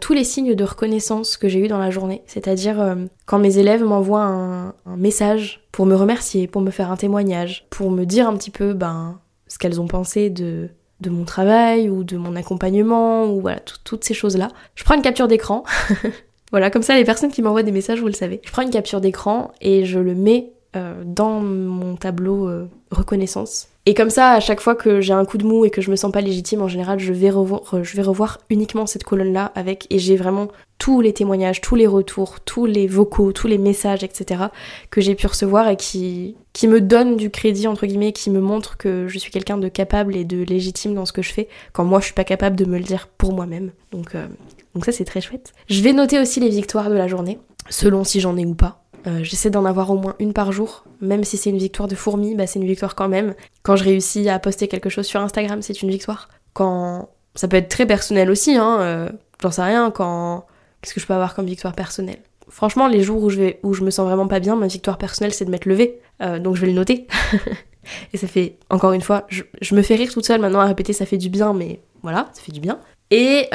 tous 0.00 0.12
les 0.12 0.24
signes 0.24 0.54
de 0.56 0.64
reconnaissance 0.64 1.36
que 1.36 1.48
j'ai 1.48 1.60
eu 1.60 1.68
dans 1.68 1.78
la 1.78 1.90
journée. 1.90 2.22
C'est-à-dire 2.26 2.96
quand 3.26 3.38
mes 3.38 3.58
élèves 3.58 3.84
m'envoient 3.84 4.24
un, 4.24 4.74
message 4.96 5.60
pour 5.70 5.86
me 5.86 5.94
remercier, 5.94 6.46
pour 6.48 6.62
me 6.62 6.70
faire 6.70 6.90
un 6.90 6.96
témoignage, 6.96 7.66
pour 7.68 7.90
me 7.90 8.04
dire 8.04 8.26
un 8.26 8.36
petit 8.36 8.50
peu 8.50 8.72
ben, 8.72 9.20
ce 9.46 9.58
qu'elles 9.58 9.80
ont 9.80 9.86
pensé 9.86 10.30
de, 10.30 10.70
de 11.00 11.10
mon 11.10 11.24
travail 11.24 11.90
ou 11.90 12.02
de 12.02 12.16
mon 12.16 12.34
accompagnement 12.34 13.26
ou 13.26 13.40
voilà, 13.40 13.60
toutes 13.84 14.04
ces 14.04 14.14
choses-là. 14.14 14.48
Je 14.74 14.84
prends 14.84 14.94
une 14.94 15.02
capture 15.02 15.28
d'écran 15.28 15.62
Voilà, 16.50 16.70
comme 16.70 16.82
ça, 16.82 16.96
les 16.96 17.04
personnes 17.04 17.30
qui 17.30 17.42
m'envoient 17.42 17.62
des 17.62 17.72
messages, 17.72 18.00
vous 18.00 18.06
le 18.06 18.12
savez. 18.12 18.40
Je 18.44 18.50
prends 18.50 18.62
une 18.62 18.70
capture 18.70 19.00
d'écran 19.00 19.52
et 19.60 19.84
je 19.84 19.98
le 19.98 20.14
mets 20.14 20.52
euh, 20.76 21.02
dans 21.04 21.40
mon 21.40 21.96
tableau 21.96 22.48
euh, 22.48 22.68
reconnaissance. 22.90 23.68
Et 23.88 23.94
comme 23.94 24.10
ça, 24.10 24.32
à 24.32 24.40
chaque 24.40 24.60
fois 24.60 24.74
que 24.74 25.00
j'ai 25.00 25.14
un 25.14 25.24
coup 25.24 25.38
de 25.38 25.46
mou 25.46 25.64
et 25.64 25.70
que 25.70 25.80
je 25.80 25.90
me 25.90 25.96
sens 25.96 26.12
pas 26.12 26.20
légitime, 26.20 26.60
en 26.60 26.68
général, 26.68 26.98
je 26.98 27.10
vais 27.10 27.30
revoir, 27.30 27.62
revoir 27.72 28.38
uniquement 28.50 28.84
cette 28.84 29.02
colonne-là 29.02 29.50
avec, 29.54 29.86
et 29.88 29.98
j'ai 29.98 30.14
vraiment 30.14 30.48
tous 30.76 31.00
les 31.00 31.14
témoignages, 31.14 31.62
tous 31.62 31.74
les 31.74 31.86
retours, 31.86 32.40
tous 32.40 32.66
les 32.66 32.86
vocaux, 32.86 33.32
tous 33.32 33.46
les 33.46 33.56
messages, 33.56 34.04
etc. 34.04 34.42
que 34.90 35.00
j'ai 35.00 35.14
pu 35.14 35.26
recevoir 35.26 35.70
et 35.70 35.76
qui, 35.76 36.36
qui 36.52 36.68
me 36.68 36.82
donnent 36.82 37.16
du 37.16 37.30
crédit, 37.30 37.66
entre 37.66 37.86
guillemets, 37.86 38.12
qui 38.12 38.28
me 38.28 38.40
montrent 38.40 38.76
que 38.76 39.08
je 39.08 39.18
suis 39.18 39.30
quelqu'un 39.30 39.56
de 39.56 39.68
capable 39.68 40.16
et 40.16 40.26
de 40.26 40.42
légitime 40.42 40.92
dans 40.92 41.06
ce 41.06 41.14
que 41.14 41.22
je 41.22 41.32
fais, 41.32 41.48
quand 41.72 41.86
moi 41.86 42.00
je 42.00 42.04
suis 42.04 42.14
pas 42.14 42.24
capable 42.24 42.56
de 42.56 42.66
me 42.66 42.76
le 42.76 42.84
dire 42.84 43.08
pour 43.16 43.32
moi-même. 43.32 43.70
Donc, 43.90 44.14
euh, 44.14 44.26
donc 44.74 44.84
ça 44.84 44.92
c'est 44.92 45.06
très 45.06 45.22
chouette. 45.22 45.54
Je 45.70 45.80
vais 45.80 45.94
noter 45.94 46.20
aussi 46.20 46.40
les 46.40 46.50
victoires 46.50 46.90
de 46.90 46.94
la 46.94 47.08
journée, 47.08 47.38
selon 47.70 48.04
si 48.04 48.20
j'en 48.20 48.36
ai 48.36 48.44
ou 48.44 48.54
pas. 48.54 48.82
Euh, 49.08 49.20
j'essaie 49.22 49.50
d'en 49.50 49.64
avoir 49.64 49.90
au 49.90 49.96
moins 49.96 50.14
une 50.18 50.32
par 50.32 50.52
jour, 50.52 50.84
même 51.00 51.24
si 51.24 51.36
c'est 51.36 51.50
une 51.50 51.58
victoire 51.58 51.88
de 51.88 51.94
fourmi, 51.94 52.34
bah 52.34 52.46
c'est 52.46 52.58
une 52.58 52.66
victoire 52.66 52.94
quand 52.94 53.08
même. 53.08 53.34
Quand 53.62 53.76
je 53.76 53.84
réussis 53.84 54.28
à 54.28 54.38
poster 54.38 54.68
quelque 54.68 54.90
chose 54.90 55.06
sur 55.06 55.20
Instagram, 55.20 55.62
c'est 55.62 55.82
une 55.82 55.90
victoire. 55.90 56.28
Quand 56.52 57.08
ça 57.34 57.48
peut 57.48 57.56
être 57.56 57.68
très 57.68 57.86
personnel 57.86 58.30
aussi, 58.30 58.56
hein, 58.56 58.78
euh, 58.80 59.08
j'en 59.40 59.50
sais 59.50 59.62
rien. 59.62 59.90
Quand 59.90 60.46
qu'est-ce 60.82 60.94
que 60.94 61.00
je 61.00 61.06
peux 61.06 61.14
avoir 61.14 61.34
comme 61.34 61.46
victoire 61.46 61.74
personnelle? 61.74 62.18
Franchement, 62.48 62.86
les 62.86 63.02
jours 63.02 63.22
où 63.22 63.30
je 63.30 63.38
vais, 63.38 63.60
où 63.62 63.72
je 63.72 63.82
me 63.82 63.90
sens 63.90 64.06
vraiment 64.06 64.26
pas 64.26 64.40
bien, 64.40 64.56
ma 64.56 64.66
victoire 64.66 64.98
personnelle 64.98 65.32
c'est 65.32 65.44
de 65.44 65.50
m'être 65.50 65.66
levée, 65.66 66.00
euh, 66.22 66.38
donc 66.38 66.56
je 66.56 66.60
vais 66.60 66.66
le 66.68 66.74
noter. 66.74 67.06
Et 68.12 68.18
ça 68.18 68.26
fait, 68.26 68.56
encore 68.68 68.92
une 68.92 69.00
fois, 69.00 69.26
je, 69.28 69.74
me 69.74 69.80
fais 69.80 69.94
rire 69.94 70.12
toute 70.12 70.26
seule 70.26 70.42
maintenant 70.42 70.60
à 70.60 70.66
répéter, 70.66 70.92
ça 70.92 71.06
fait 71.06 71.16
du 71.16 71.30
bien, 71.30 71.54
mais 71.54 71.80
voilà, 72.02 72.28
ça 72.34 72.42
fait 72.42 72.52
du 72.52 72.60
bien. 72.60 72.80
Et 73.10 73.48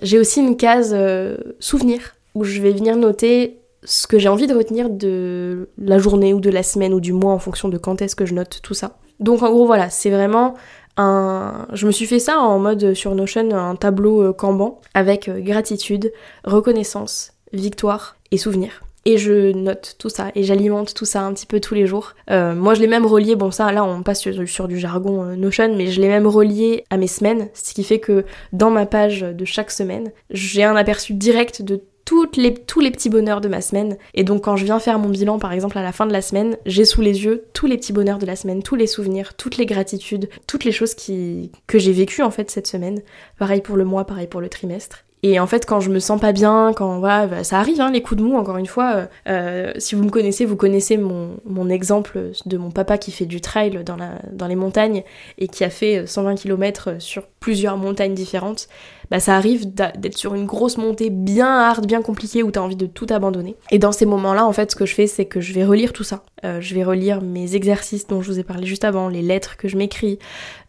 j'ai 0.00 0.18
aussi 0.18 0.40
une 0.40 0.56
case 0.56 0.92
euh, 0.94 1.36
souvenir 1.60 2.16
où 2.34 2.44
je 2.44 2.62
vais 2.62 2.72
venir 2.72 2.96
noter 2.96 3.58
ce 3.84 4.06
que 4.06 4.18
j'ai 4.18 4.28
envie 4.28 4.46
de 4.46 4.54
retenir 4.54 4.90
de 4.90 5.68
la 5.78 5.98
journée 5.98 6.34
ou 6.34 6.40
de 6.40 6.50
la 6.50 6.62
semaine 6.62 6.94
ou 6.94 7.00
du 7.00 7.12
mois 7.12 7.32
en 7.32 7.38
fonction 7.38 7.68
de 7.68 7.78
quand 7.78 8.02
est-ce 8.02 8.16
que 8.16 8.26
je 8.26 8.34
note 8.34 8.60
tout 8.62 8.74
ça. 8.74 8.96
Donc 9.20 9.42
en 9.42 9.50
gros 9.50 9.66
voilà, 9.66 9.90
c'est 9.90 10.10
vraiment 10.10 10.54
un... 10.96 11.66
Je 11.72 11.86
me 11.86 11.92
suis 11.92 12.06
fait 12.06 12.18
ça 12.18 12.38
en 12.38 12.58
mode 12.58 12.94
sur 12.94 13.14
Notion, 13.14 13.50
un 13.52 13.76
tableau 13.76 14.22
euh, 14.22 14.32
Kanban 14.32 14.80
avec 14.94 15.30
gratitude, 15.30 16.12
reconnaissance, 16.44 17.32
victoire 17.52 18.16
et 18.30 18.38
souvenir 18.38 18.82
et 19.08 19.16
je 19.16 19.52
note 19.52 19.96
tout 19.98 20.10
ça 20.10 20.30
et 20.34 20.42
j'alimente 20.42 20.92
tout 20.92 21.06
ça 21.06 21.22
un 21.22 21.32
petit 21.32 21.46
peu 21.46 21.60
tous 21.60 21.72
les 21.72 21.86
jours. 21.86 22.14
Euh, 22.30 22.54
moi 22.54 22.74
je 22.74 22.80
l'ai 22.80 22.86
même 22.86 23.06
relié, 23.06 23.36
bon 23.36 23.50
ça 23.50 23.72
là 23.72 23.82
on 23.82 24.02
passe 24.02 24.20
sur, 24.20 24.68
du 24.68 24.78
jargon 24.78 25.24
euh, 25.24 25.34
Notion, 25.34 25.74
mais 25.74 25.86
je 25.86 26.00
l'ai 26.00 26.08
même 26.08 26.26
relié 26.26 26.84
à 26.90 26.98
mes 26.98 27.06
semaines, 27.06 27.48
ce 27.54 27.72
qui 27.72 27.84
fait 27.84 28.00
que 28.00 28.26
dans 28.52 28.70
ma 28.70 28.84
page 28.84 29.22
de 29.22 29.44
chaque 29.46 29.70
semaine, 29.70 30.12
j'ai 30.30 30.62
un 30.62 30.76
aperçu 30.76 31.14
direct 31.14 31.62
de 31.62 31.80
toutes 32.08 32.38
les, 32.38 32.54
tous 32.54 32.80
les 32.80 32.90
petits 32.90 33.10
bonheurs 33.10 33.42
de 33.42 33.48
ma 33.48 33.60
semaine. 33.60 33.98
Et 34.14 34.24
donc 34.24 34.44
quand 34.44 34.56
je 34.56 34.64
viens 34.64 34.78
faire 34.78 34.98
mon 34.98 35.10
bilan 35.10 35.38
par 35.38 35.52
exemple 35.52 35.76
à 35.76 35.82
la 35.82 35.92
fin 35.92 36.06
de 36.06 36.12
la 36.14 36.22
semaine, 36.22 36.56
j'ai 36.64 36.86
sous 36.86 37.02
les 37.02 37.26
yeux 37.26 37.44
tous 37.52 37.66
les 37.66 37.76
petits 37.76 37.92
bonheurs 37.92 38.16
de 38.16 38.24
la 38.24 38.34
semaine, 38.34 38.62
tous 38.62 38.76
les 38.76 38.86
souvenirs, 38.86 39.34
toutes 39.34 39.58
les 39.58 39.66
gratitudes, 39.66 40.30
toutes 40.46 40.64
les 40.64 40.72
choses 40.72 40.94
qui, 40.94 41.52
que 41.66 41.78
j'ai 41.78 41.92
vécues 41.92 42.22
en 42.22 42.30
fait 42.30 42.50
cette 42.50 42.66
semaine. 42.66 43.02
Pareil 43.38 43.60
pour 43.60 43.76
le 43.76 43.84
mois, 43.84 44.06
pareil 44.06 44.26
pour 44.26 44.40
le 44.40 44.48
trimestre. 44.48 45.04
Et 45.22 45.40
en 45.40 45.46
fait, 45.46 45.66
quand 45.66 45.80
je 45.80 45.90
me 45.90 45.98
sens 45.98 46.20
pas 46.20 46.32
bien, 46.32 46.72
quand 46.74 46.98
voilà, 46.98 47.26
bah, 47.26 47.44
ça 47.44 47.58
arrive, 47.58 47.80
hein, 47.80 47.90
les 47.90 48.02
coups 48.02 48.20
de 48.20 48.26
mou, 48.26 48.36
encore 48.36 48.56
une 48.56 48.66
fois. 48.66 48.94
Euh, 48.94 49.06
euh, 49.28 49.72
si 49.78 49.94
vous 49.94 50.04
me 50.04 50.10
connaissez, 50.10 50.44
vous 50.44 50.56
connaissez 50.56 50.96
mon, 50.96 51.38
mon, 51.44 51.68
exemple 51.68 52.30
de 52.46 52.56
mon 52.56 52.70
papa 52.70 52.98
qui 52.98 53.10
fait 53.10 53.26
du 53.26 53.40
trail 53.40 53.82
dans, 53.84 53.96
la, 53.96 54.12
dans 54.32 54.46
les 54.46 54.54
montagnes 54.54 55.02
et 55.38 55.48
qui 55.48 55.64
a 55.64 55.70
fait 55.70 56.06
120 56.06 56.36
km 56.36 56.94
sur 56.98 57.24
plusieurs 57.40 57.76
montagnes 57.76 58.14
différentes. 58.14 58.68
Bah, 59.10 59.20
ça 59.20 59.36
arrive 59.36 59.72
d'être 59.74 60.16
sur 60.16 60.34
une 60.34 60.46
grosse 60.46 60.76
montée 60.76 61.10
bien 61.10 61.48
hard, 61.48 61.86
bien 61.86 62.02
compliquée 62.02 62.42
où 62.42 62.50
t'as 62.50 62.60
envie 62.60 62.76
de 62.76 62.86
tout 62.86 63.06
abandonner. 63.10 63.56
Et 63.70 63.78
dans 63.78 63.92
ces 63.92 64.06
moments-là, 64.06 64.46
en 64.46 64.52
fait, 64.52 64.70
ce 64.70 64.76
que 64.76 64.86
je 64.86 64.94
fais, 64.94 65.06
c'est 65.06 65.24
que 65.24 65.40
je 65.40 65.52
vais 65.52 65.64
relire 65.64 65.92
tout 65.92 66.04
ça. 66.04 66.22
Euh, 66.44 66.60
je 66.60 66.74
vais 66.74 66.84
relire 66.84 67.22
mes 67.22 67.56
exercices 67.56 68.06
dont 68.06 68.22
je 68.22 68.30
vous 68.30 68.38
ai 68.38 68.44
parlé 68.44 68.66
juste 68.66 68.84
avant, 68.84 69.08
les 69.08 69.22
lettres 69.22 69.56
que 69.56 69.66
je 69.66 69.76
m'écris, 69.76 70.18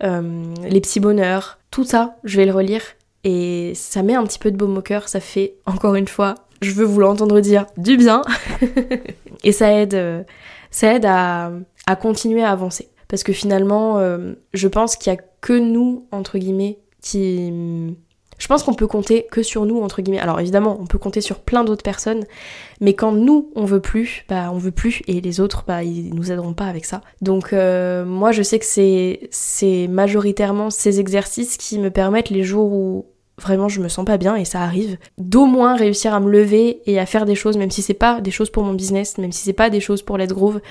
les 0.02 0.82
petits 0.82 1.00
bonheurs, 1.00 1.60
tout 1.72 1.84
ça, 1.84 2.18
je 2.24 2.38
vais 2.38 2.46
le 2.46 2.54
relire 2.54 2.82
et 3.24 3.74
ça 3.76 4.04
met 4.04 4.16
un 4.16 4.24
petit 4.24 4.40
peu 4.40 4.52
de 4.52 4.58
baume 4.58 4.78
au 4.78 4.82
cœur, 4.82 5.08
ça 5.08 5.20
fait 5.20 5.56
encore 5.66 5.96
une 5.96 6.08
fois, 6.08 6.36
je 6.62 6.72
veux 6.72 6.86
vous 6.86 7.00
l'entendre 7.00 7.40
dire, 7.40 7.66
du 7.78 7.98
bien. 7.98 8.22
et 9.44 9.52
ça 9.52 9.74
aide, 9.74 9.94
euh, 9.94 10.24
ça 10.72 10.94
aide 10.94 11.06
à, 11.06 11.52
à, 11.86 11.96
continuer 11.96 12.44
à 12.44 12.52
avancer. 12.52 12.90
Parce 13.08 13.24
que 13.24 13.34
finalement, 13.34 13.98
euh, 13.98 14.34
je 14.54 14.68
pense 14.68 14.96
qu'il 14.96 15.12
y 15.12 15.16
a 15.16 15.20
que 15.42 15.54
nous, 15.54 16.08
entre 16.12 16.38
guillemets, 16.38 16.80
qui 17.02 17.96
je 18.40 18.48
pense 18.48 18.64
qu'on 18.64 18.74
peut 18.74 18.88
compter 18.88 19.28
que 19.30 19.44
sur 19.44 19.66
nous, 19.66 19.82
entre 19.82 20.02
guillemets. 20.02 20.20
Alors 20.20 20.40
évidemment, 20.40 20.78
on 20.82 20.88
peut 20.88 20.98
compter 20.98 21.22
sur 21.22 21.40
plein 21.40 21.64
d'autres 21.64 21.84
personnes, 21.84 22.24
mais 22.82 22.94
quand 22.94 23.12
nous, 23.12 23.52
on 23.56 23.66
veut 23.66 23.82
plus, 23.82 24.26
bah 24.28 24.50
on 24.52 24.58
veut 24.58 24.72
plus, 24.72 25.04
et 25.08 25.22
les 25.22 25.40
autres, 25.40 25.64
bah 25.68 25.84
ils 25.84 26.16
nous 26.16 26.32
aideront 26.32 26.54
pas 26.54 26.66
avec 26.66 26.86
ça. 26.86 27.02
Donc 27.22 27.54
euh, 27.54 28.06
moi, 28.06 28.32
je 28.32 28.42
sais 28.42 28.58
que 28.58 28.66
c'est, 28.66 29.28
c'est 29.30 29.88
majoritairement 29.88 30.70
ces 30.70 31.00
exercices 31.00 31.58
qui 31.58 31.78
me 31.78 31.92
permettent 31.92 32.30
les 32.30 32.44
jours 32.44 32.72
où 32.72 33.06
vraiment 33.40 33.70
je 33.70 33.82
me 33.82 33.88
sens 33.88 34.06
pas 34.06 34.18
bien 34.18 34.36
et 34.36 34.46
ça 34.46 34.62
arrive, 34.62 34.98
d'au 35.18 35.46
moins 35.46 35.76
réussir 35.76 36.14
à 36.14 36.20
me 36.20 36.30
lever 36.30 36.82
et 36.86 37.00
à 37.00 37.06
faire 37.06 37.26
des 37.26 37.36
choses, 37.36 37.58
même 37.58 37.72
si 37.72 37.82
c'est 37.82 37.94
pas 37.94 38.22
des 38.22 38.32
choses 38.32 38.50
pour 38.50 38.64
mon 38.64 38.74
business, 38.74 39.18
même 39.18 39.32
si 39.32 39.44
c'est 39.44 39.54
pas 39.54 39.70
des 39.70 39.80
choses 39.80 40.02
pour 40.02 40.18
Let's 40.18 40.34
Groove, 40.34 40.62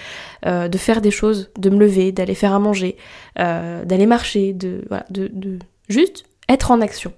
euh, 0.46 0.68
de 0.68 0.78
faire 0.78 1.00
des 1.00 1.10
choses, 1.10 1.50
de 1.58 1.70
me 1.70 1.78
lever, 1.78 2.12
d'aller 2.12 2.34
faire 2.34 2.52
à 2.52 2.58
manger, 2.58 2.96
euh, 3.38 3.84
d'aller 3.84 4.06
marcher, 4.06 4.52
de, 4.52 4.84
voilà, 4.88 5.06
de, 5.10 5.30
de 5.32 5.58
juste 5.88 6.24
être 6.48 6.70
en 6.70 6.80
action. 6.80 7.12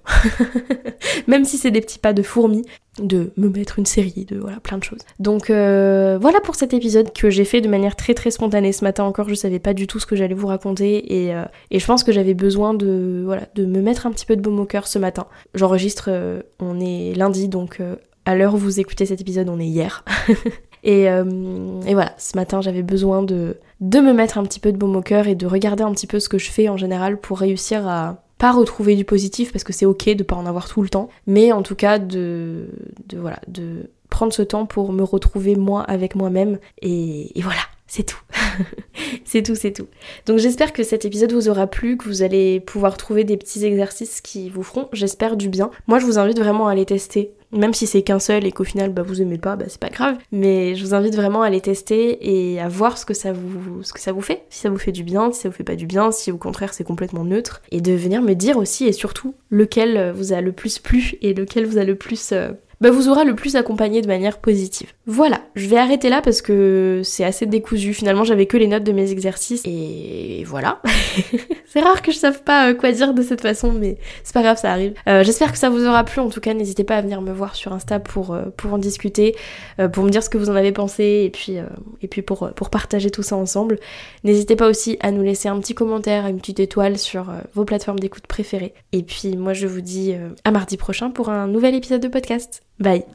Même 1.27 1.45
si 1.45 1.57
c'est 1.57 1.71
des 1.71 1.81
petits 1.81 1.99
pas 1.99 2.13
de 2.13 2.21
fourmi, 2.21 2.63
de 2.99 3.31
me 3.37 3.47
mettre 3.47 3.79
une 3.79 3.85
série, 3.85 4.25
de 4.25 4.37
voilà, 4.37 4.59
plein 4.59 4.77
de 4.77 4.83
choses. 4.83 4.99
Donc 5.19 5.49
euh, 5.49 6.17
voilà 6.19 6.41
pour 6.41 6.55
cet 6.55 6.73
épisode 6.73 7.13
que 7.13 7.29
j'ai 7.29 7.45
fait 7.45 7.61
de 7.61 7.69
manière 7.69 7.95
très 7.95 8.13
très 8.13 8.31
spontanée 8.31 8.73
ce 8.73 8.83
matin 8.83 9.05
encore, 9.05 9.29
je 9.29 9.35
savais 9.35 9.59
pas 9.59 9.73
du 9.73 9.87
tout 9.87 9.99
ce 9.99 10.05
que 10.05 10.15
j'allais 10.15 10.33
vous 10.33 10.47
raconter 10.47 11.23
et, 11.23 11.33
euh, 11.33 11.45
et, 11.71 11.79
je 11.79 11.85
pense 11.85 12.03
que 12.03 12.11
j'avais 12.11 12.33
besoin 12.33 12.73
de, 12.73 13.21
voilà, 13.25 13.43
de 13.55 13.65
me 13.65 13.81
mettre 13.81 14.05
un 14.05 14.11
petit 14.11 14.25
peu 14.25 14.35
de 14.35 14.41
baume 14.41 14.59
au 14.59 14.65
cœur 14.65 14.87
ce 14.87 14.99
matin. 14.99 15.27
J'enregistre, 15.55 16.05
euh, 16.09 16.41
on 16.59 16.79
est 16.79 17.13
lundi 17.15 17.47
donc 17.47 17.81
à 18.25 18.35
l'heure 18.35 18.53
où 18.53 18.57
vous 18.57 18.79
écoutez 18.79 19.05
cet 19.05 19.21
épisode, 19.21 19.47
on 19.49 19.59
est 19.59 19.65
hier. 19.65 20.03
et, 20.83 21.03
et, 21.03 21.93
voilà, 21.93 22.13
ce 22.17 22.35
matin 22.35 22.59
j'avais 22.59 22.83
besoin 22.83 23.23
de, 23.23 23.57
de 23.79 23.99
me 23.99 24.11
mettre 24.11 24.37
un 24.37 24.43
petit 24.43 24.59
peu 24.59 24.73
de 24.73 24.77
baume 24.77 24.95
au 24.97 25.01
cœur 25.01 25.27
et 25.27 25.35
de 25.35 25.47
regarder 25.47 25.83
un 25.83 25.91
petit 25.91 26.07
peu 26.07 26.19
ce 26.19 26.27
que 26.27 26.37
je 26.37 26.51
fais 26.51 26.67
en 26.67 26.77
général 26.77 27.19
pour 27.19 27.39
réussir 27.39 27.87
à 27.87 28.23
pas 28.41 28.51
retrouver 28.51 28.95
du 28.95 29.05
positif 29.05 29.51
parce 29.51 29.63
que 29.63 29.71
c'est 29.71 29.85
ok 29.85 30.15
de 30.15 30.23
pas 30.23 30.35
en 30.35 30.47
avoir 30.47 30.67
tout 30.67 30.81
le 30.81 30.89
temps, 30.89 31.09
mais 31.27 31.51
en 31.51 31.61
tout 31.61 31.75
cas 31.75 31.99
de, 31.99 32.69
de 33.07 33.19
voilà, 33.19 33.39
de 33.47 33.91
prendre 34.09 34.33
ce 34.33 34.41
temps 34.41 34.65
pour 34.65 34.93
me 34.93 35.03
retrouver 35.03 35.55
moi 35.55 35.83
avec 35.83 36.15
moi-même 36.15 36.57
et, 36.81 37.37
et 37.37 37.43
voilà, 37.43 37.61
c'est 37.91 38.03
tout. 38.03 38.21
c'est 39.25 39.43
tout, 39.43 39.53
c'est 39.53 39.73
tout. 39.73 39.87
Donc 40.25 40.37
j'espère 40.37 40.71
que 40.71 40.81
cet 40.81 41.03
épisode 41.03 41.33
vous 41.33 41.49
aura 41.49 41.67
plu, 41.67 41.97
que 41.97 42.05
vous 42.05 42.23
allez 42.23 42.61
pouvoir 42.61 42.95
trouver 42.95 43.25
des 43.25 43.35
petits 43.35 43.65
exercices 43.65 44.21
qui 44.21 44.49
vous 44.49 44.63
feront, 44.63 44.87
j'espère, 44.93 45.35
du 45.35 45.49
bien. 45.49 45.71
Moi 45.87 45.99
je 45.99 46.05
vous 46.05 46.17
invite 46.17 46.39
vraiment 46.39 46.69
à 46.69 46.75
les 46.75 46.85
tester. 46.85 47.33
Même 47.51 47.73
si 47.73 47.87
c'est 47.87 48.01
qu'un 48.01 48.19
seul 48.19 48.45
et 48.45 48.53
qu'au 48.53 48.63
final 48.63 48.93
bah, 48.93 49.01
vous 49.01 49.21
aimez 49.21 49.37
pas, 49.37 49.57
bah, 49.57 49.65
c'est 49.67 49.77
pas 49.77 49.89
grave. 49.89 50.15
Mais 50.31 50.73
je 50.75 50.85
vous 50.85 50.93
invite 50.93 51.17
vraiment 51.17 51.41
à 51.41 51.49
les 51.49 51.59
tester 51.59 52.53
et 52.53 52.61
à 52.61 52.69
voir 52.69 52.97
ce 52.97 53.05
que, 53.05 53.13
ça 53.13 53.33
vous, 53.33 53.81
fait. 54.21 54.45
Si 54.49 54.61
ça 54.61 54.69
vous 54.69 54.77
fait 54.77 54.93
du 54.93 55.03
bien, 55.03 55.33
si 55.33 55.41
ça 55.41 55.49
vous 55.49 55.55
fait 55.55 55.65
pas 55.65 55.75
du 55.75 55.85
bien, 55.85 56.13
si 56.13 56.31
au 56.31 56.37
contraire 56.37 56.73
c'est 56.73 56.85
complètement 56.85 57.25
neutre. 57.25 57.61
Et 57.71 57.81
de 57.81 57.91
venir 57.91 58.21
me 58.21 58.35
dire 58.35 58.55
aussi 58.55 58.85
et 58.85 58.93
surtout 58.93 59.35
lequel 59.49 60.13
vous 60.15 60.31
a 60.31 60.39
le 60.39 60.53
plus 60.53 60.79
plu 60.79 61.15
et 61.21 61.33
lequel 61.33 61.65
vous 61.65 61.77
a 61.77 61.83
le 61.83 61.95
plus 61.95 62.31
euh, 62.31 62.51
bah, 62.81 62.91
vous 62.91 63.07
aura 63.07 63.23
le 63.23 63.35
plus 63.35 63.55
accompagné 63.55 64.01
de 64.01 64.07
manière 64.07 64.39
positive. 64.39 64.91
Voilà, 65.05 65.41
je 65.55 65.67
vais 65.67 65.77
arrêter 65.77 66.09
là 66.09 66.21
parce 66.21 66.41
que 66.41 67.01
c'est 67.03 67.23
assez 67.23 67.45
décousu. 67.45 67.93
Finalement, 67.93 68.23
j'avais 68.23 68.47
que 68.47 68.57
les 68.57 68.67
notes 68.67 68.83
de 68.83 68.91
mes 68.91 69.11
exercices 69.11 69.61
et 69.65 70.43
voilà. 70.45 70.81
c'est 71.71 71.79
rare 71.79 72.01
que 72.01 72.11
je 72.11 72.17
sache 72.17 72.39
pas 72.39 72.69
euh, 72.69 72.73
quoi 72.73 72.91
dire 72.91 73.13
de 73.13 73.21
cette 73.21 73.39
façon, 73.39 73.71
mais 73.71 73.97
c'est 74.25 74.33
pas 74.33 74.41
grave, 74.41 74.57
ça 74.57 74.73
arrive. 74.73 74.93
Euh, 75.07 75.23
j'espère 75.23 75.53
que 75.53 75.57
ça 75.57 75.69
vous 75.69 75.85
aura 75.85 76.03
plu. 76.03 76.19
En 76.19 76.29
tout 76.29 76.41
cas, 76.41 76.53
n'hésitez 76.53 76.83
pas 76.83 76.97
à 76.97 77.01
venir 77.01 77.21
me 77.21 77.31
voir 77.31 77.55
sur 77.55 77.71
Insta 77.71 77.97
pour, 77.99 78.33
euh, 78.33 78.43
pour 78.57 78.73
en 78.73 78.77
discuter, 78.77 79.37
pour 79.93 80.03
me 80.03 80.09
dire 80.09 80.21
ce 80.21 80.29
que 80.29 80.37
vous 80.37 80.49
en 80.49 80.55
avez 80.55 80.73
pensé 80.73 81.23
et 81.23 81.29
puis, 82.09 82.21
pour, 82.23 82.49
pour 82.53 82.69
partager 82.69 83.09
tout 83.09 83.23
ça 83.23 83.37
ensemble. 83.37 83.79
N'hésitez 84.25 84.57
pas 84.57 84.67
aussi 84.67 84.97
à 84.99 85.11
nous 85.11 85.23
laisser 85.23 85.47
un 85.47 85.59
petit 85.61 85.73
commentaire, 85.73 86.27
une 86.27 86.39
petite 86.39 86.59
étoile 86.59 86.97
sur 86.97 87.27
vos 87.53 87.63
plateformes 87.63 87.99
d'écoute 87.99 88.27
préférées. 88.27 88.73
Et 88.91 89.03
puis 89.03 89.37
moi, 89.37 89.53
je 89.53 89.67
vous 89.67 89.81
dis 89.81 90.13
à 90.43 90.51
mardi 90.51 90.75
prochain 90.75 91.09
pour 91.09 91.29
un 91.29 91.47
nouvel 91.47 91.75
épisode 91.75 92.01
de 92.01 92.09
podcast. 92.09 92.63
Bye 92.79 93.05